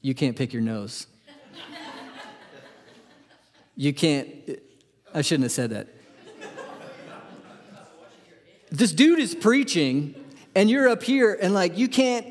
[0.00, 1.06] you can't pick your nose.
[3.76, 4.28] you can't,
[5.14, 5.88] I shouldn't have said that.
[8.70, 10.14] This dude is preaching,
[10.54, 12.26] and you're up here, and like, you can't,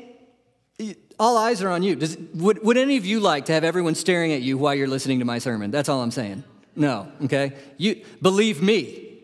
[1.18, 1.96] all eyes are on you.
[1.96, 4.88] Does, would, would any of you like to have everyone staring at you while you're
[4.88, 5.70] listening to my sermon?
[5.70, 6.44] That's all I'm saying.
[6.74, 7.52] No, okay?
[7.76, 9.18] You, believe me,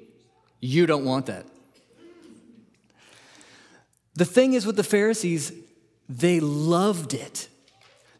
[0.60, 1.46] you don't want that.
[4.14, 5.52] The thing is with the Pharisees,
[6.08, 7.48] they loved it.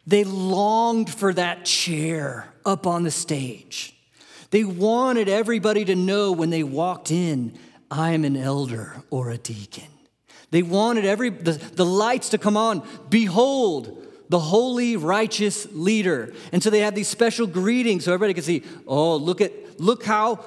[0.06, 3.94] They longed for that chair up on the stage.
[4.50, 7.58] They wanted everybody to know when they walked in,
[7.90, 9.88] I'm an elder or a deacon.
[10.50, 12.86] They wanted every the, the lights to come on.
[13.08, 16.32] Behold, the holy, righteous leader.
[16.52, 20.04] And so they had these special greetings so everybody could see, oh, look at look
[20.04, 20.44] how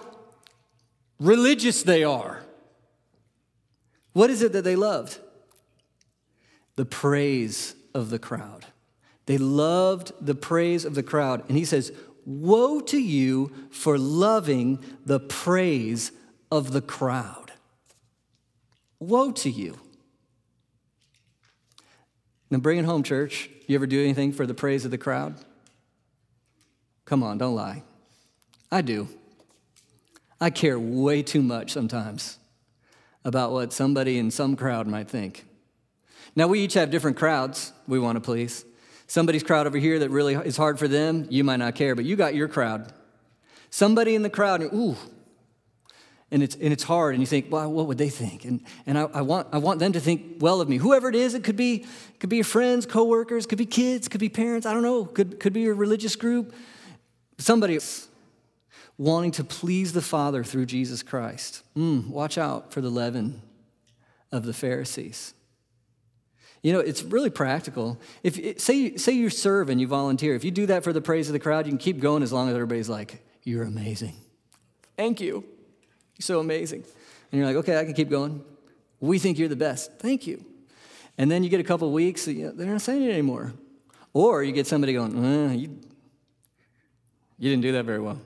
[1.20, 2.44] religious they are.
[4.14, 5.20] What is it that they loved?
[6.76, 8.66] The praise of the crowd.
[9.26, 11.44] They loved the praise of the crowd.
[11.48, 11.92] And he says,
[12.26, 16.12] Woe to you for loving the praise
[16.52, 17.54] of the crowd.
[19.00, 19.80] Woe to you.
[22.50, 23.50] Now bring it home, church.
[23.68, 25.36] You ever do anything for the praise of the crowd?
[27.06, 27.84] Come on, don't lie.
[28.72, 29.08] I do.
[30.42, 32.38] I care way too much sometimes
[33.26, 35.46] about what somebody in some crowd might think.
[36.36, 38.64] Now, we each have different crowds we want to please.
[39.08, 42.06] Somebody's crowd over here that really is hard for them, you might not care, but
[42.06, 42.94] you got your crowd.
[43.72, 44.96] Somebody in the crowd, ooh,
[46.32, 48.46] and it's, and it's hard, and you think, well, what would they think?
[48.46, 50.78] And, and I, I, want, I want them to think well of me.
[50.78, 51.86] Whoever it is, it could be,
[52.20, 55.40] could be your friends, coworkers, could be kids, could be parents, I don't know, could,
[55.40, 56.54] could be your religious group.
[57.40, 57.80] Somebody
[58.98, 61.64] wanting to please the Father through Jesus Christ.
[61.76, 63.42] Mm, watch out for the leaven
[64.32, 65.34] of the Pharisees.
[66.62, 68.00] You know, it's really practical.
[68.22, 71.30] If say say you serve and you volunteer, if you do that for the praise
[71.30, 74.16] of the crowd, you can keep going as long as everybody's like, "You're amazing,
[74.98, 75.46] thank you,
[76.20, 76.84] you're so amazing,"
[77.32, 78.44] and you're like, "Okay, I can keep going."
[79.00, 79.94] We think you're the best.
[80.00, 80.44] Thank you.
[81.18, 83.54] And then you get a couple weeks, you know, they're not saying it anymore.
[84.14, 85.80] Or you get somebody going, eh, you,
[87.38, 88.20] you didn't do that very well.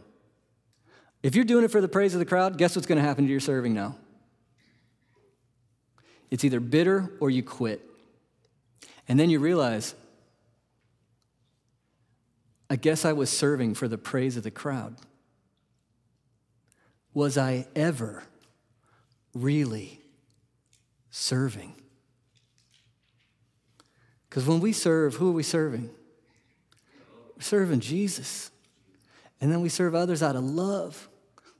[1.21, 3.25] If you're doing it for the praise of the crowd, guess what's going to happen
[3.25, 3.95] to your serving now?
[6.29, 7.81] It's either bitter or you quit.
[9.07, 9.95] And then you realize,
[12.69, 14.97] I guess I was serving for the praise of the crowd.
[17.13, 18.23] Was I ever
[19.33, 20.01] really
[21.11, 21.75] serving?
[24.29, 25.91] Because when we serve, who are we serving?
[27.35, 28.49] We're serving Jesus.
[29.39, 31.07] And then we serve others out of love.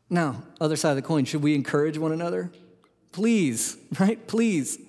[0.09, 2.51] Now, other side of the coin, should we encourage one another?
[3.11, 4.25] Please, right?
[4.27, 4.79] Please.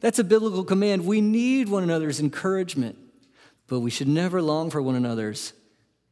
[0.00, 1.06] That's a biblical command.
[1.06, 2.98] We need one another's encouragement,
[3.66, 5.52] but we should never long for one another's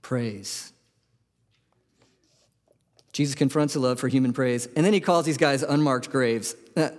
[0.00, 0.72] praise.
[3.18, 6.54] Jesus confronts a love for human praise, and then he calls these guys unmarked graves.
[6.76, 6.90] Uh,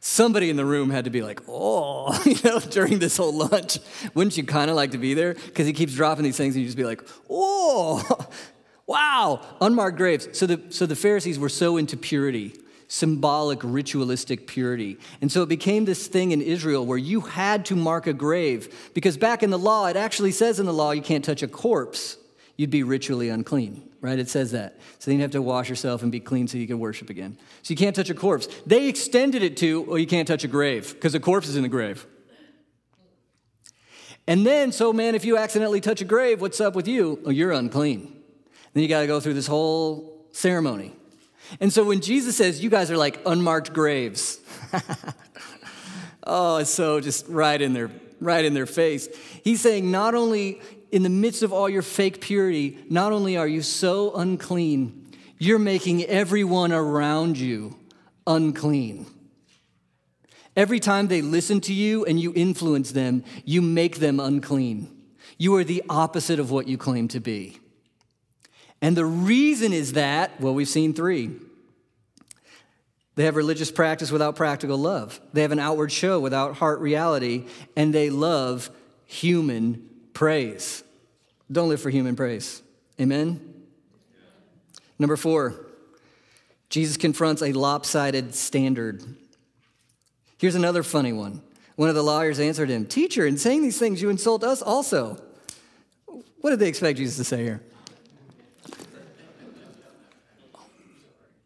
[0.00, 3.78] somebody in the room had to be like, oh, you know, during this whole lunch.
[4.14, 5.34] Wouldn't you kind of like to be there?
[5.34, 8.02] Because he keeps dropping these things, and you just be like, oh,
[8.90, 10.26] Wow, unmarked graves.
[10.36, 12.56] So the, so the Pharisees were so into purity,
[12.88, 14.98] symbolic, ritualistic purity.
[15.20, 18.90] And so it became this thing in Israel where you had to mark a grave
[18.92, 21.46] because back in the law, it actually says in the law you can't touch a
[21.46, 22.16] corpse.
[22.56, 24.18] You'd be ritually unclean, right?
[24.18, 24.78] It says that.
[24.98, 27.38] So then you have to wash yourself and be clean so you can worship again.
[27.62, 28.48] So you can't touch a corpse.
[28.66, 31.62] They extended it to, well, you can't touch a grave because a corpse is in
[31.62, 32.06] the grave.
[34.26, 37.20] And then, so man, if you accidentally touch a grave, what's up with you?
[37.26, 38.16] Oh, you're unclean.
[38.72, 40.94] Then you got to go through this whole ceremony.
[41.58, 44.38] And so when Jesus says, You guys are like unmarked graves,
[46.24, 49.08] oh, it's so just right in their right in their face.
[49.42, 50.60] He's saying, not only
[50.92, 55.58] in the midst of all your fake purity, not only are you so unclean, you're
[55.58, 57.76] making everyone around you
[58.26, 59.06] unclean.
[60.56, 64.94] Every time they listen to you and you influence them, you make them unclean.
[65.38, 67.58] You are the opposite of what you claim to be.
[68.82, 71.30] And the reason is that, well, we've seen three.
[73.14, 75.20] They have religious practice without practical love.
[75.32, 78.70] They have an outward show without heart reality, and they love
[79.06, 79.89] human
[80.20, 80.84] praise.
[81.50, 82.60] Don't live for human praise.
[83.00, 83.40] Amen?
[84.98, 85.64] Number four,
[86.68, 89.02] Jesus confronts a lopsided standard.
[90.36, 91.40] Here's another funny one.
[91.76, 95.16] One of the lawyers answered him, Teacher, in saying these things, you insult us also.
[96.42, 97.62] What did they expect Jesus to say here?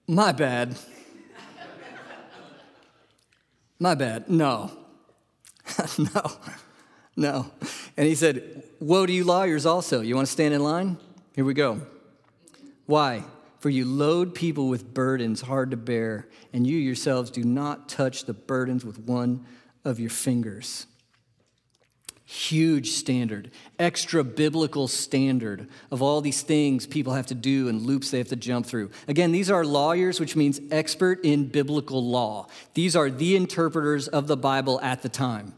[0.09, 0.77] My bad.
[3.79, 4.29] My bad.
[4.29, 4.73] No.
[5.97, 6.33] no.
[7.17, 7.51] No.
[7.97, 10.01] And he said, Woe to you, lawyers, also.
[10.01, 10.99] You want to stand in line?
[11.35, 11.81] Here we go.
[12.87, 13.25] Why?
[13.61, 18.25] For you load people with burdens hard to bear, and you yourselves do not touch
[18.25, 19.47] the burdens with one
[19.85, 20.87] of your fingers
[22.25, 28.11] huge standard, extra biblical standard of all these things people have to do and loops
[28.11, 28.91] they have to jump through.
[29.07, 32.49] Again, these are lawyers, which means expert in biblical law.
[32.73, 35.55] These are the interpreters of the Bible at the time.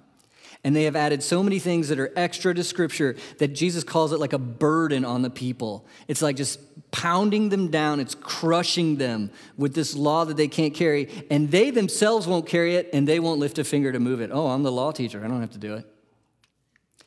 [0.67, 4.13] And they have added so many things that are extra to Scripture that Jesus calls
[4.13, 5.87] it like a burden on the people.
[6.09, 6.59] It's like just
[6.91, 11.09] pounding them down, it's crushing them with this law that they can't carry.
[11.31, 14.31] And they themselves won't carry it, and they won't lift a finger to move it.
[14.33, 15.87] Oh, I'm the law teacher, I don't have to do it.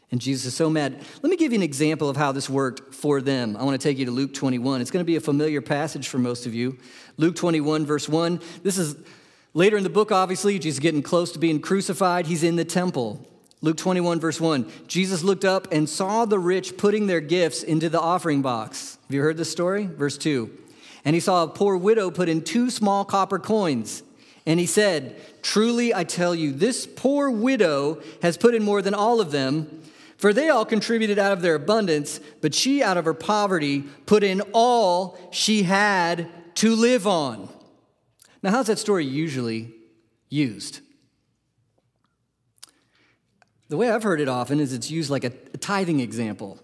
[0.09, 0.97] And Jesus is so mad.
[1.21, 3.57] Let me give you an example of how this worked for them.
[3.57, 4.79] I want to take you to Luke 21.
[4.79, 6.77] It's going to be a familiar passage for most of you.
[7.17, 8.39] Luke 21, verse 1.
[8.63, 8.95] This is
[9.53, 10.57] later in the book, obviously.
[10.59, 12.25] Jesus is getting close to being crucified.
[12.25, 13.25] He's in the temple.
[13.61, 14.71] Luke 21, verse 1.
[14.87, 18.97] Jesus looked up and saw the rich putting their gifts into the offering box.
[19.07, 19.85] Have you heard this story?
[19.85, 20.49] Verse 2.
[21.03, 24.03] And he saw a poor widow put in two small copper coins.
[24.45, 28.93] And he said, Truly I tell you, this poor widow has put in more than
[28.93, 29.79] all of them
[30.19, 34.21] for they all contributed out of their abundance, but she, out of her poverty, put
[34.21, 37.47] in all she had to live on.
[38.43, 39.73] Now, how's that story usually
[40.27, 40.81] used?
[43.69, 46.59] The way I've heard it often is it's used like a, tithing example.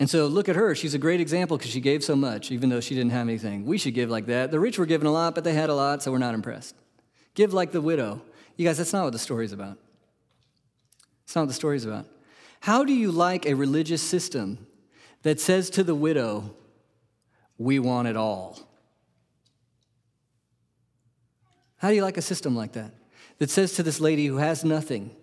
[0.00, 0.74] And so look at her.
[0.74, 3.66] She's a great example because she gave so much, even though she didn't have anything.
[3.66, 4.50] We should give like that.
[4.50, 6.74] The rich were given a lot, but they had a lot, so we're not impressed.
[7.34, 8.22] Give like the widow.
[8.56, 9.76] You guys, that's not what the story's about.
[11.24, 12.06] That's not what the story's about.
[12.60, 14.66] How do you like a religious system
[15.22, 16.54] that says to the widow,
[17.58, 18.58] We want it all?
[21.76, 22.92] How do you like a system like that?
[23.38, 25.14] That says to this lady who has nothing,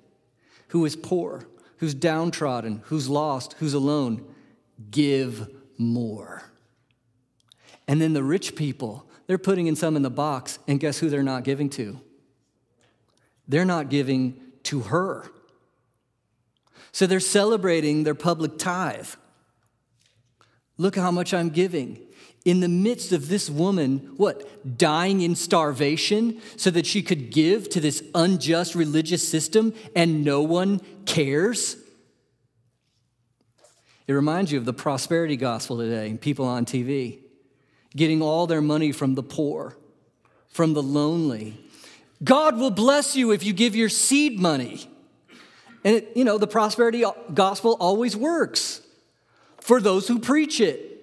[0.76, 1.48] who is poor,
[1.78, 4.22] who's downtrodden, who's lost, who's alone,
[4.92, 5.48] give
[5.78, 6.44] more.
[7.88, 11.10] And then the rich people, they're putting in some in the box, and guess who
[11.10, 11.98] they're not giving to?
[13.48, 15.32] They're not giving to her.
[16.92, 19.08] So they're celebrating their public tithe.
[20.78, 22.05] Look how much I'm giving.
[22.46, 27.68] In the midst of this woman, what, dying in starvation so that she could give
[27.70, 31.76] to this unjust religious system and no one cares?
[34.08, 37.20] It reminds you of the prosperity gospel today people on TV
[37.96, 39.76] getting all their money from the poor,
[40.50, 41.58] from the lonely.
[42.24, 44.88] God will bless you if you give your seed money.
[45.84, 48.82] And, it, you know, the prosperity gospel always works
[49.62, 50.95] for those who preach it.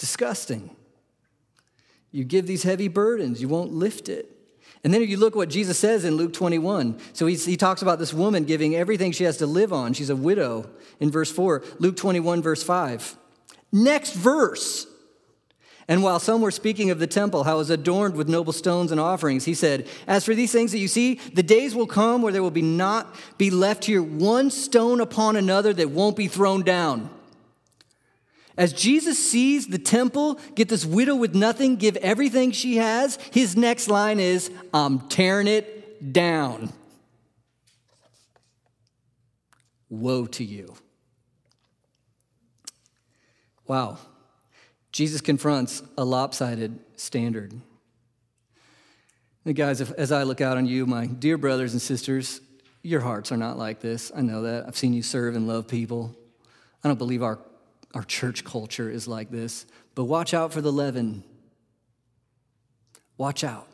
[0.00, 0.74] Disgusting.
[2.10, 4.28] You give these heavy burdens, you won't lift it.
[4.82, 6.98] And then if you look what Jesus says in Luke 21.
[7.12, 9.92] So he talks about this woman giving everything she has to live on.
[9.92, 10.70] She's a widow
[11.00, 11.62] in verse 4.
[11.78, 13.14] Luke 21, verse 5.
[13.72, 14.86] Next verse.
[15.86, 18.90] And while some were speaking of the temple, how it was adorned with noble stones
[18.90, 22.22] and offerings, he said, As for these things that you see, the days will come
[22.22, 26.28] where there will be not be left here one stone upon another that won't be
[26.28, 27.10] thrown down.
[28.60, 33.56] As Jesus sees the temple get this widow with nothing, give everything she has, his
[33.56, 36.70] next line is, I'm tearing it down.
[39.88, 40.74] Woe to you.
[43.66, 43.96] Wow.
[44.92, 47.58] Jesus confronts a lopsided standard.
[49.46, 52.42] And guys, if, as I look out on you, my dear brothers and sisters,
[52.82, 54.12] your hearts are not like this.
[54.14, 54.66] I know that.
[54.66, 56.14] I've seen you serve and love people.
[56.84, 57.38] I don't believe our,
[57.94, 59.66] our church culture is like this.
[59.94, 61.24] But watch out for the leaven.
[63.16, 63.68] Watch out.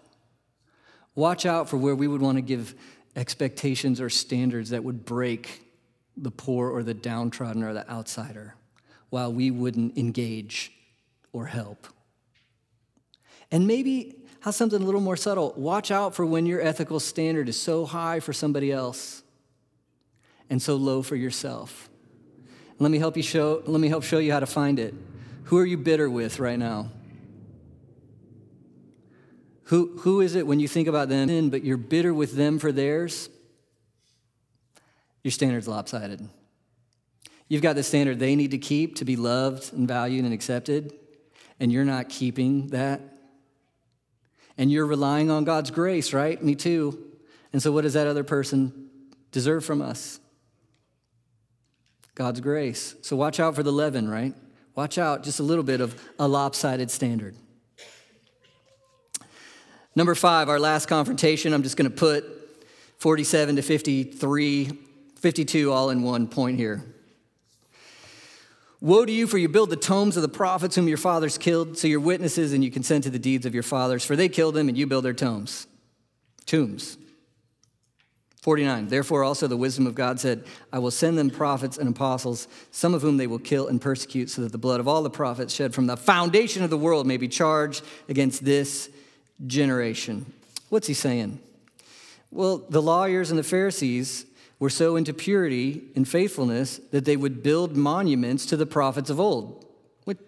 [1.14, 2.74] Watch out for where we would want to give
[3.14, 5.62] expectations or standards that would break
[6.16, 8.54] the poor or the downtrodden or the outsider
[9.10, 10.72] while we wouldn't engage
[11.32, 11.86] or help.
[13.50, 17.48] And maybe how something a little more subtle watch out for when your ethical standard
[17.48, 19.22] is so high for somebody else
[20.50, 21.88] and so low for yourself.
[22.78, 24.94] Let me help you show let me help show you how to find it.
[25.44, 26.90] Who are you bitter with right now?
[29.64, 32.70] Who, who is it when you think about them, but you're bitter with them for
[32.70, 33.28] theirs?
[35.24, 36.28] Your standard's lopsided.
[37.48, 40.92] You've got the standard they need to keep to be loved and valued and accepted
[41.58, 43.00] and you're not keeping that.
[44.58, 46.42] And you're relying on God's grace, right?
[46.42, 47.12] Me too.
[47.52, 48.88] And so, what does that other person
[49.30, 50.18] deserve from us?
[52.16, 52.96] God's grace.
[53.02, 54.34] So, watch out for the leaven, right?
[54.74, 57.36] Watch out just a little bit of a lopsided standard.
[59.94, 62.24] Number five, our last confrontation, I'm just going to put
[62.98, 64.78] 47 to 53,
[65.16, 66.84] 52 all in one point here.
[68.80, 71.78] Woe to you, for you build the tombs of the prophets whom your fathers killed,
[71.78, 74.54] so you're witnesses and you consent to the deeds of your fathers, for they killed
[74.54, 75.66] them and you build their tombs.
[76.46, 76.96] Tombs.
[78.46, 78.86] 49.
[78.86, 82.94] Therefore, also the wisdom of God said, I will send them prophets and apostles, some
[82.94, 85.52] of whom they will kill and persecute, so that the blood of all the prophets
[85.52, 88.88] shed from the foundation of the world may be charged against this
[89.48, 90.32] generation.
[90.68, 91.40] What's he saying?
[92.30, 94.26] Well, the lawyers and the Pharisees
[94.60, 99.18] were so into purity and faithfulness that they would build monuments to the prophets of
[99.18, 99.66] old.
[100.04, 100.18] What?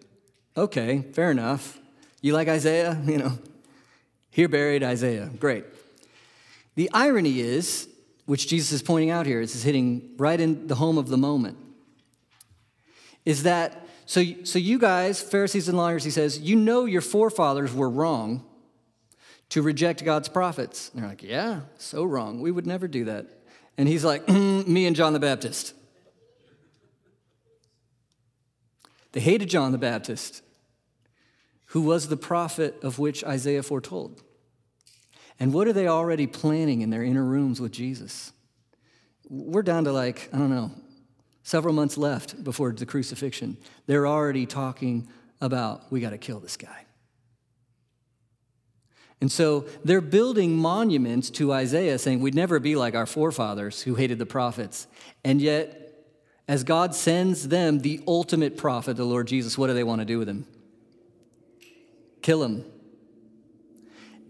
[0.56, 1.78] Okay, fair enough.
[2.20, 3.00] You like Isaiah?
[3.06, 3.38] You know,
[4.32, 5.30] here buried Isaiah.
[5.38, 5.66] Great.
[6.74, 7.88] The irony is,
[8.28, 11.56] which Jesus is pointing out here, is hitting right in the home of the moment,
[13.24, 17.72] is that so, so you guys, Pharisees and lawyers, he says, you know your forefathers
[17.72, 18.44] were wrong
[19.48, 20.90] to reject God's prophets.
[20.92, 22.42] And they're like, yeah, so wrong.
[22.42, 23.26] We would never do that.
[23.78, 25.72] And he's like, me and John the Baptist.
[29.12, 30.42] They hated John the Baptist,
[31.68, 34.22] who was the prophet of which Isaiah foretold.
[35.40, 38.32] And what are they already planning in their inner rooms with Jesus?
[39.28, 40.72] We're down to like, I don't know,
[41.42, 43.56] several months left before the crucifixion.
[43.86, 45.08] They're already talking
[45.40, 46.86] about, we got to kill this guy.
[49.20, 53.96] And so they're building monuments to Isaiah saying, We'd never be like our forefathers who
[53.96, 54.86] hated the prophets.
[55.24, 55.88] And yet,
[56.46, 60.04] as God sends them the ultimate prophet, the Lord Jesus, what do they want to
[60.04, 60.46] do with him?
[62.22, 62.64] Kill him.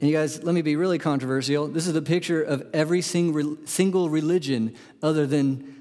[0.00, 1.66] And you guys, let me be really controversial.
[1.66, 5.74] This is a picture of every single religion other than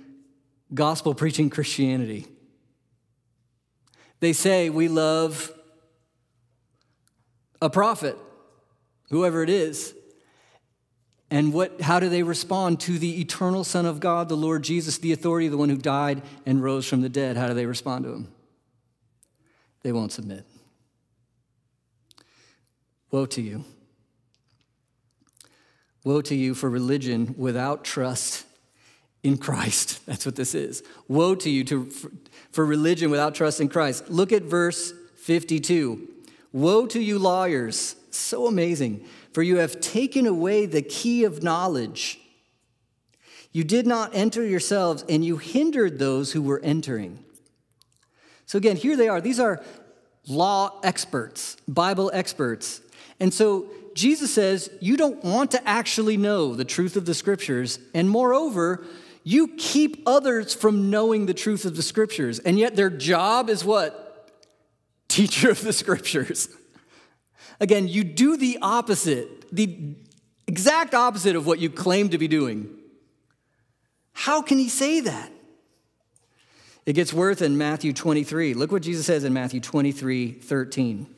[0.74, 2.26] gospel preaching Christianity.
[4.20, 5.52] They say we love
[7.62, 8.18] a prophet,
[9.10, 9.94] whoever it is.
[11.30, 14.98] And what, how do they respond to the eternal Son of God, the Lord Jesus,
[14.98, 17.38] the authority, of the one who died and rose from the dead?
[17.38, 18.34] How do they respond to him?
[19.84, 20.46] They won't submit.
[23.12, 23.64] Woe to you.
[26.08, 28.46] Woe to you for religion without trust
[29.24, 30.00] in Christ.
[30.06, 30.82] That's what this is.
[31.10, 32.12] Woe to you to, for,
[32.50, 34.10] for religion without trust in Christ.
[34.10, 36.08] Look at verse 52.
[36.54, 37.98] Woe to you, lawyers.
[38.10, 39.06] So amazing.
[39.34, 42.22] For you have taken away the key of knowledge.
[43.52, 47.22] You did not enter yourselves, and you hindered those who were entering.
[48.46, 49.20] So, again, here they are.
[49.20, 49.62] These are
[50.26, 52.80] law experts, Bible experts.
[53.20, 53.68] And so
[53.98, 57.80] Jesus says, You don't want to actually know the truth of the scriptures.
[57.96, 58.86] And moreover,
[59.24, 63.66] you keep others from knowing the truth of the scriptures, and yet their job is
[63.66, 64.32] what?
[65.10, 66.48] Teacher of the scriptures.
[67.60, 69.96] Again, you do the opposite, the
[70.46, 72.70] exact opposite of what you claim to be doing.
[74.14, 75.32] How can he say that?
[76.86, 78.54] It gets worse in Matthew 23.
[78.54, 81.17] Look what Jesus says in Matthew 23 13.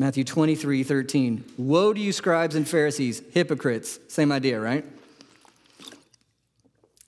[0.00, 1.44] Matthew 23 13.
[1.58, 4.00] Woe to you, scribes and Pharisees, hypocrites.
[4.08, 4.82] Same idea, right?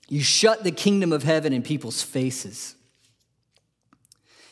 [0.07, 2.75] You shut the kingdom of heaven in people's faces.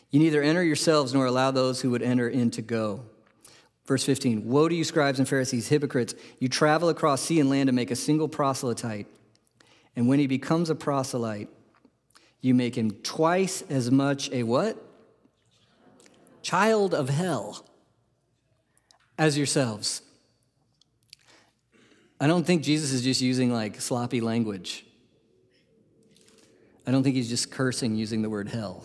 [0.10, 3.04] You neither enter yourselves nor allow those who would enter in to go.
[3.86, 6.16] Verse 15 Woe to you, scribes and Pharisees, hypocrites!
[6.40, 9.06] You travel across sea and land to make a single proselyte.
[9.96, 11.50] And when he becomes a proselyte,
[12.42, 14.84] you make him twice as much a what?
[16.42, 17.68] Child of hell
[19.22, 20.02] as yourselves.
[22.20, 24.84] I don't think Jesus is just using like sloppy language.
[26.88, 28.84] I don't think he's just cursing using the word hell.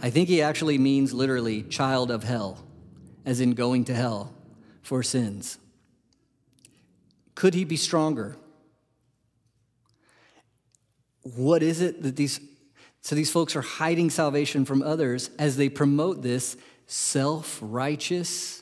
[0.00, 2.64] I think he actually means literally child of hell,
[3.26, 4.32] as in going to hell
[4.80, 5.58] for sins.
[7.34, 8.36] Could he be stronger?
[11.22, 12.38] What is it that these
[13.00, 18.61] so these folks are hiding salvation from others as they promote this self-righteous,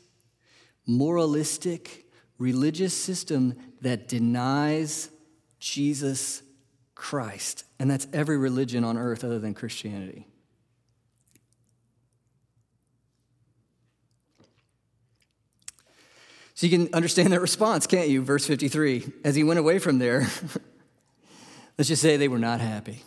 [0.86, 2.06] moralistic,
[2.38, 5.10] religious system that denies
[5.58, 6.42] Jesus
[6.94, 7.64] Christ.
[7.78, 10.26] And that's every religion on earth other than Christianity.
[16.60, 18.20] So you can understand their response, can't you?
[18.20, 19.10] Verse 53.
[19.24, 20.28] As he went away from there,
[21.78, 23.02] let's just say they were not happy.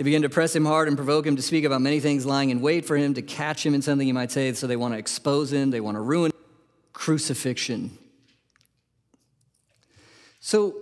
[0.00, 2.48] They begin to press him hard and provoke him to speak about many things, lying
[2.48, 4.50] in wait for him to catch him in something he might say.
[4.54, 6.32] So they want to expose him, they want to ruin
[6.94, 7.98] crucifixion.
[10.40, 10.74] So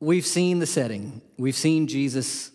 [0.00, 2.50] we've seen the setting, we've seen Jesus'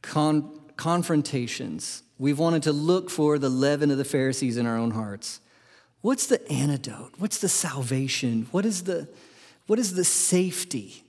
[0.00, 2.02] con- confrontations.
[2.18, 5.40] We've wanted to look for the leaven of the Pharisees in our own hearts.
[6.00, 7.16] What's the antidote?
[7.18, 8.48] What's the salvation?
[8.50, 9.10] What is the,
[9.66, 11.04] what is the safety?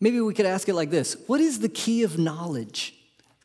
[0.00, 2.94] Maybe we could ask it like this What is the key of knowledge?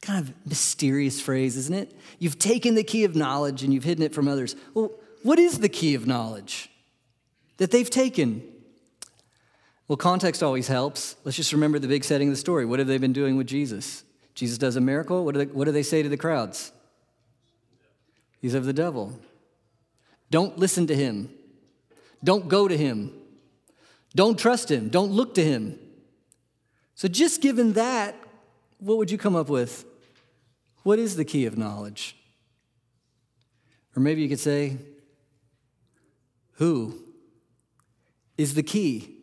[0.02, 1.96] Kind of mysterious phrase, isn't it?
[2.20, 4.56] You've taken the key of knowledge and you've hidden it from others.
[4.74, 4.92] Well,
[5.24, 6.70] what is the key of knowledge
[7.58, 8.44] that they've taken?
[9.88, 11.16] Well, context always helps.
[11.24, 12.66] Let's just remember the big setting of the story.
[12.66, 14.04] What have they been doing with Jesus?
[14.36, 15.26] Jesus does a miracle.
[15.26, 16.72] What do they, what do they say to the crowds?
[18.42, 19.20] He's of the devil.
[20.30, 21.30] Don't listen to him.
[22.24, 23.14] Don't go to him.
[24.14, 24.90] Don't trust him.
[24.90, 25.80] Don't look to him.
[26.96, 28.16] So, just given that,
[28.80, 29.86] what would you come up with?
[30.84, 32.16] What is the key of knowledge?
[33.96, 34.78] Or maybe you could say,
[36.54, 37.04] Who
[38.38, 39.18] is the key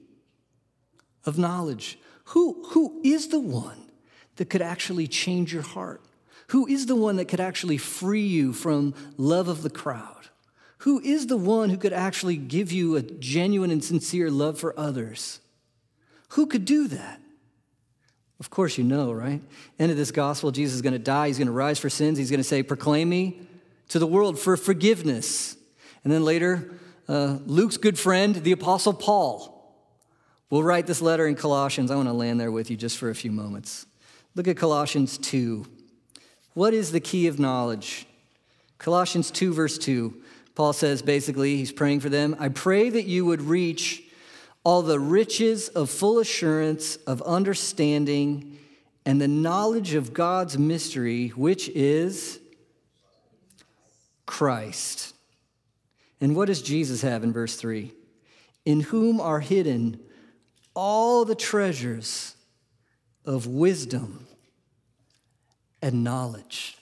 [1.25, 1.99] of knowledge?
[2.27, 3.91] Who, who is the one
[4.37, 6.03] that could actually change your heart?
[6.49, 10.29] Who is the one that could actually free you from love of the crowd?
[10.79, 14.79] Who is the one who could actually give you a genuine and sincere love for
[14.79, 15.41] others?
[16.31, 17.22] Who could do that?
[18.43, 19.41] Of course, you know, right?
[19.79, 21.29] End of this gospel, Jesus is going to die.
[21.29, 22.19] He's going to rise for sins.
[22.19, 23.41] He's going to say, Proclaim me
[23.91, 25.57] to the world for forgiveness.
[26.03, 26.73] And then later,
[27.09, 29.73] uh, Luke's good friend, the Apostle Paul,
[30.51, 31.93] will write this letter in Colossians.
[31.93, 33.87] I want to land there with you just for a few moments.
[34.35, 35.65] Look at Colossians 2.
[36.55, 38.09] What is the key of knowledge?
[38.79, 40.21] Colossians 2, verse 2.
[40.57, 42.35] Paul says basically, he's praying for them.
[42.41, 44.02] I pray that you would reach
[44.65, 48.59] all the riches of full assurance of understanding
[49.05, 52.39] and the knowledge of God's mystery, which is
[54.27, 55.15] Christ.
[56.21, 57.93] And what does Jesus have in verse 3?
[58.65, 59.99] In whom are hidden
[60.75, 62.37] all the treasures
[63.25, 64.27] of wisdom
[65.81, 66.79] and knowledge.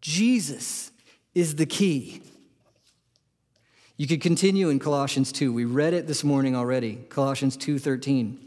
[0.00, 0.92] Jesus
[1.34, 2.22] is the key.
[3.96, 5.52] You could continue in Colossians 2.
[5.52, 6.96] We read it this morning already.
[7.08, 8.38] Colossians 2:13.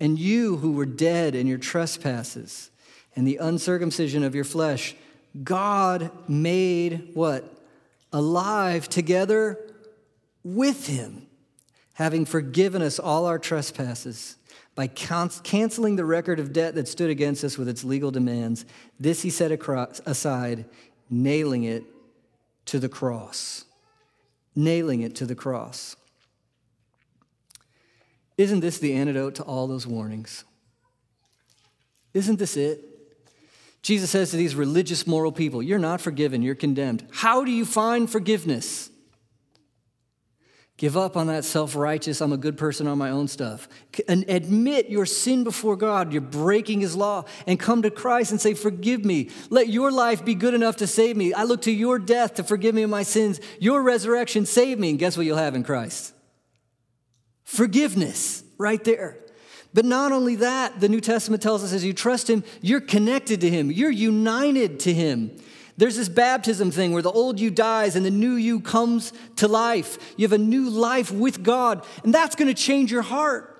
[0.00, 2.70] And you who were dead in your trespasses
[3.14, 4.94] and the uncircumcision of your flesh,
[5.42, 7.66] God made what?
[8.10, 9.58] Alive together
[10.42, 11.26] with him,
[11.94, 14.36] having forgiven us all our trespasses
[14.74, 18.64] by canceling the record of debt that stood against us with its legal demands.
[18.98, 19.50] This he set
[20.06, 20.64] aside,
[21.10, 21.84] nailing it
[22.66, 23.64] to the cross.
[24.54, 25.96] Nailing it to the cross.
[28.36, 30.44] Isn't this the antidote to all those warnings?
[32.14, 32.84] Isn't this it?
[33.82, 37.06] Jesus says to these religious, moral people, You're not forgiven, you're condemned.
[37.12, 38.87] How do you find forgiveness?
[40.78, 43.68] Give up on that self righteous, I'm a good person on my own stuff.
[44.06, 48.40] And admit your sin before God, you're breaking His law, and come to Christ and
[48.40, 49.28] say, Forgive me.
[49.50, 51.34] Let your life be good enough to save me.
[51.34, 53.40] I look to your death to forgive me of my sins.
[53.58, 54.90] Your resurrection save me.
[54.90, 56.14] And guess what you'll have in Christ?
[57.42, 59.18] Forgiveness, right there.
[59.74, 63.40] But not only that, the New Testament tells us as you trust Him, you're connected
[63.40, 65.36] to Him, you're united to Him.
[65.78, 69.46] There's this baptism thing where the old you dies and the new you comes to
[69.46, 69.96] life.
[70.16, 73.54] You have a new life with God, and that's going to change your heart.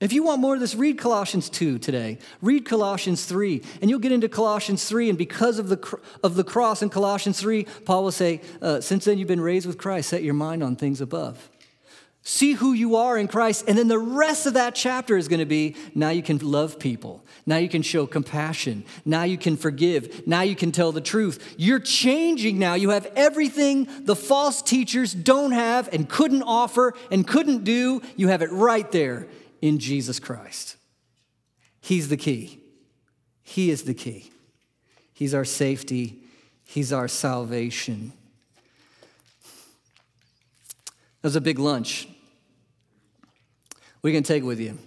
[0.00, 2.16] If you want more of this, read Colossians 2 today.
[2.40, 5.10] Read Colossians 3, and you'll get into Colossians 3.
[5.10, 9.04] And because of the, of the cross in Colossians 3, Paul will say, uh, Since
[9.04, 11.49] then you've been raised with Christ, set your mind on things above.
[12.22, 13.64] See who you are in Christ.
[13.66, 16.78] And then the rest of that chapter is going to be now you can love
[16.78, 17.24] people.
[17.46, 18.84] Now you can show compassion.
[19.06, 20.26] Now you can forgive.
[20.26, 21.54] Now you can tell the truth.
[21.56, 22.74] You're changing now.
[22.74, 28.02] You have everything the false teachers don't have and couldn't offer and couldn't do.
[28.16, 29.26] You have it right there
[29.62, 30.76] in Jesus Christ.
[31.80, 32.60] He's the key.
[33.42, 34.30] He is the key.
[35.14, 36.22] He's our safety,
[36.64, 38.12] He's our salvation.
[41.20, 42.08] That was a big lunch.
[44.02, 44.78] We can take with you.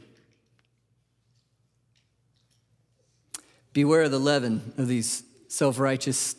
[3.73, 6.35] Beware of the leaven of these self righteous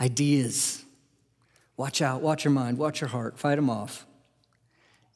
[0.00, 0.84] ideas.
[1.76, 4.06] Watch out, watch your mind, watch your heart, fight them off.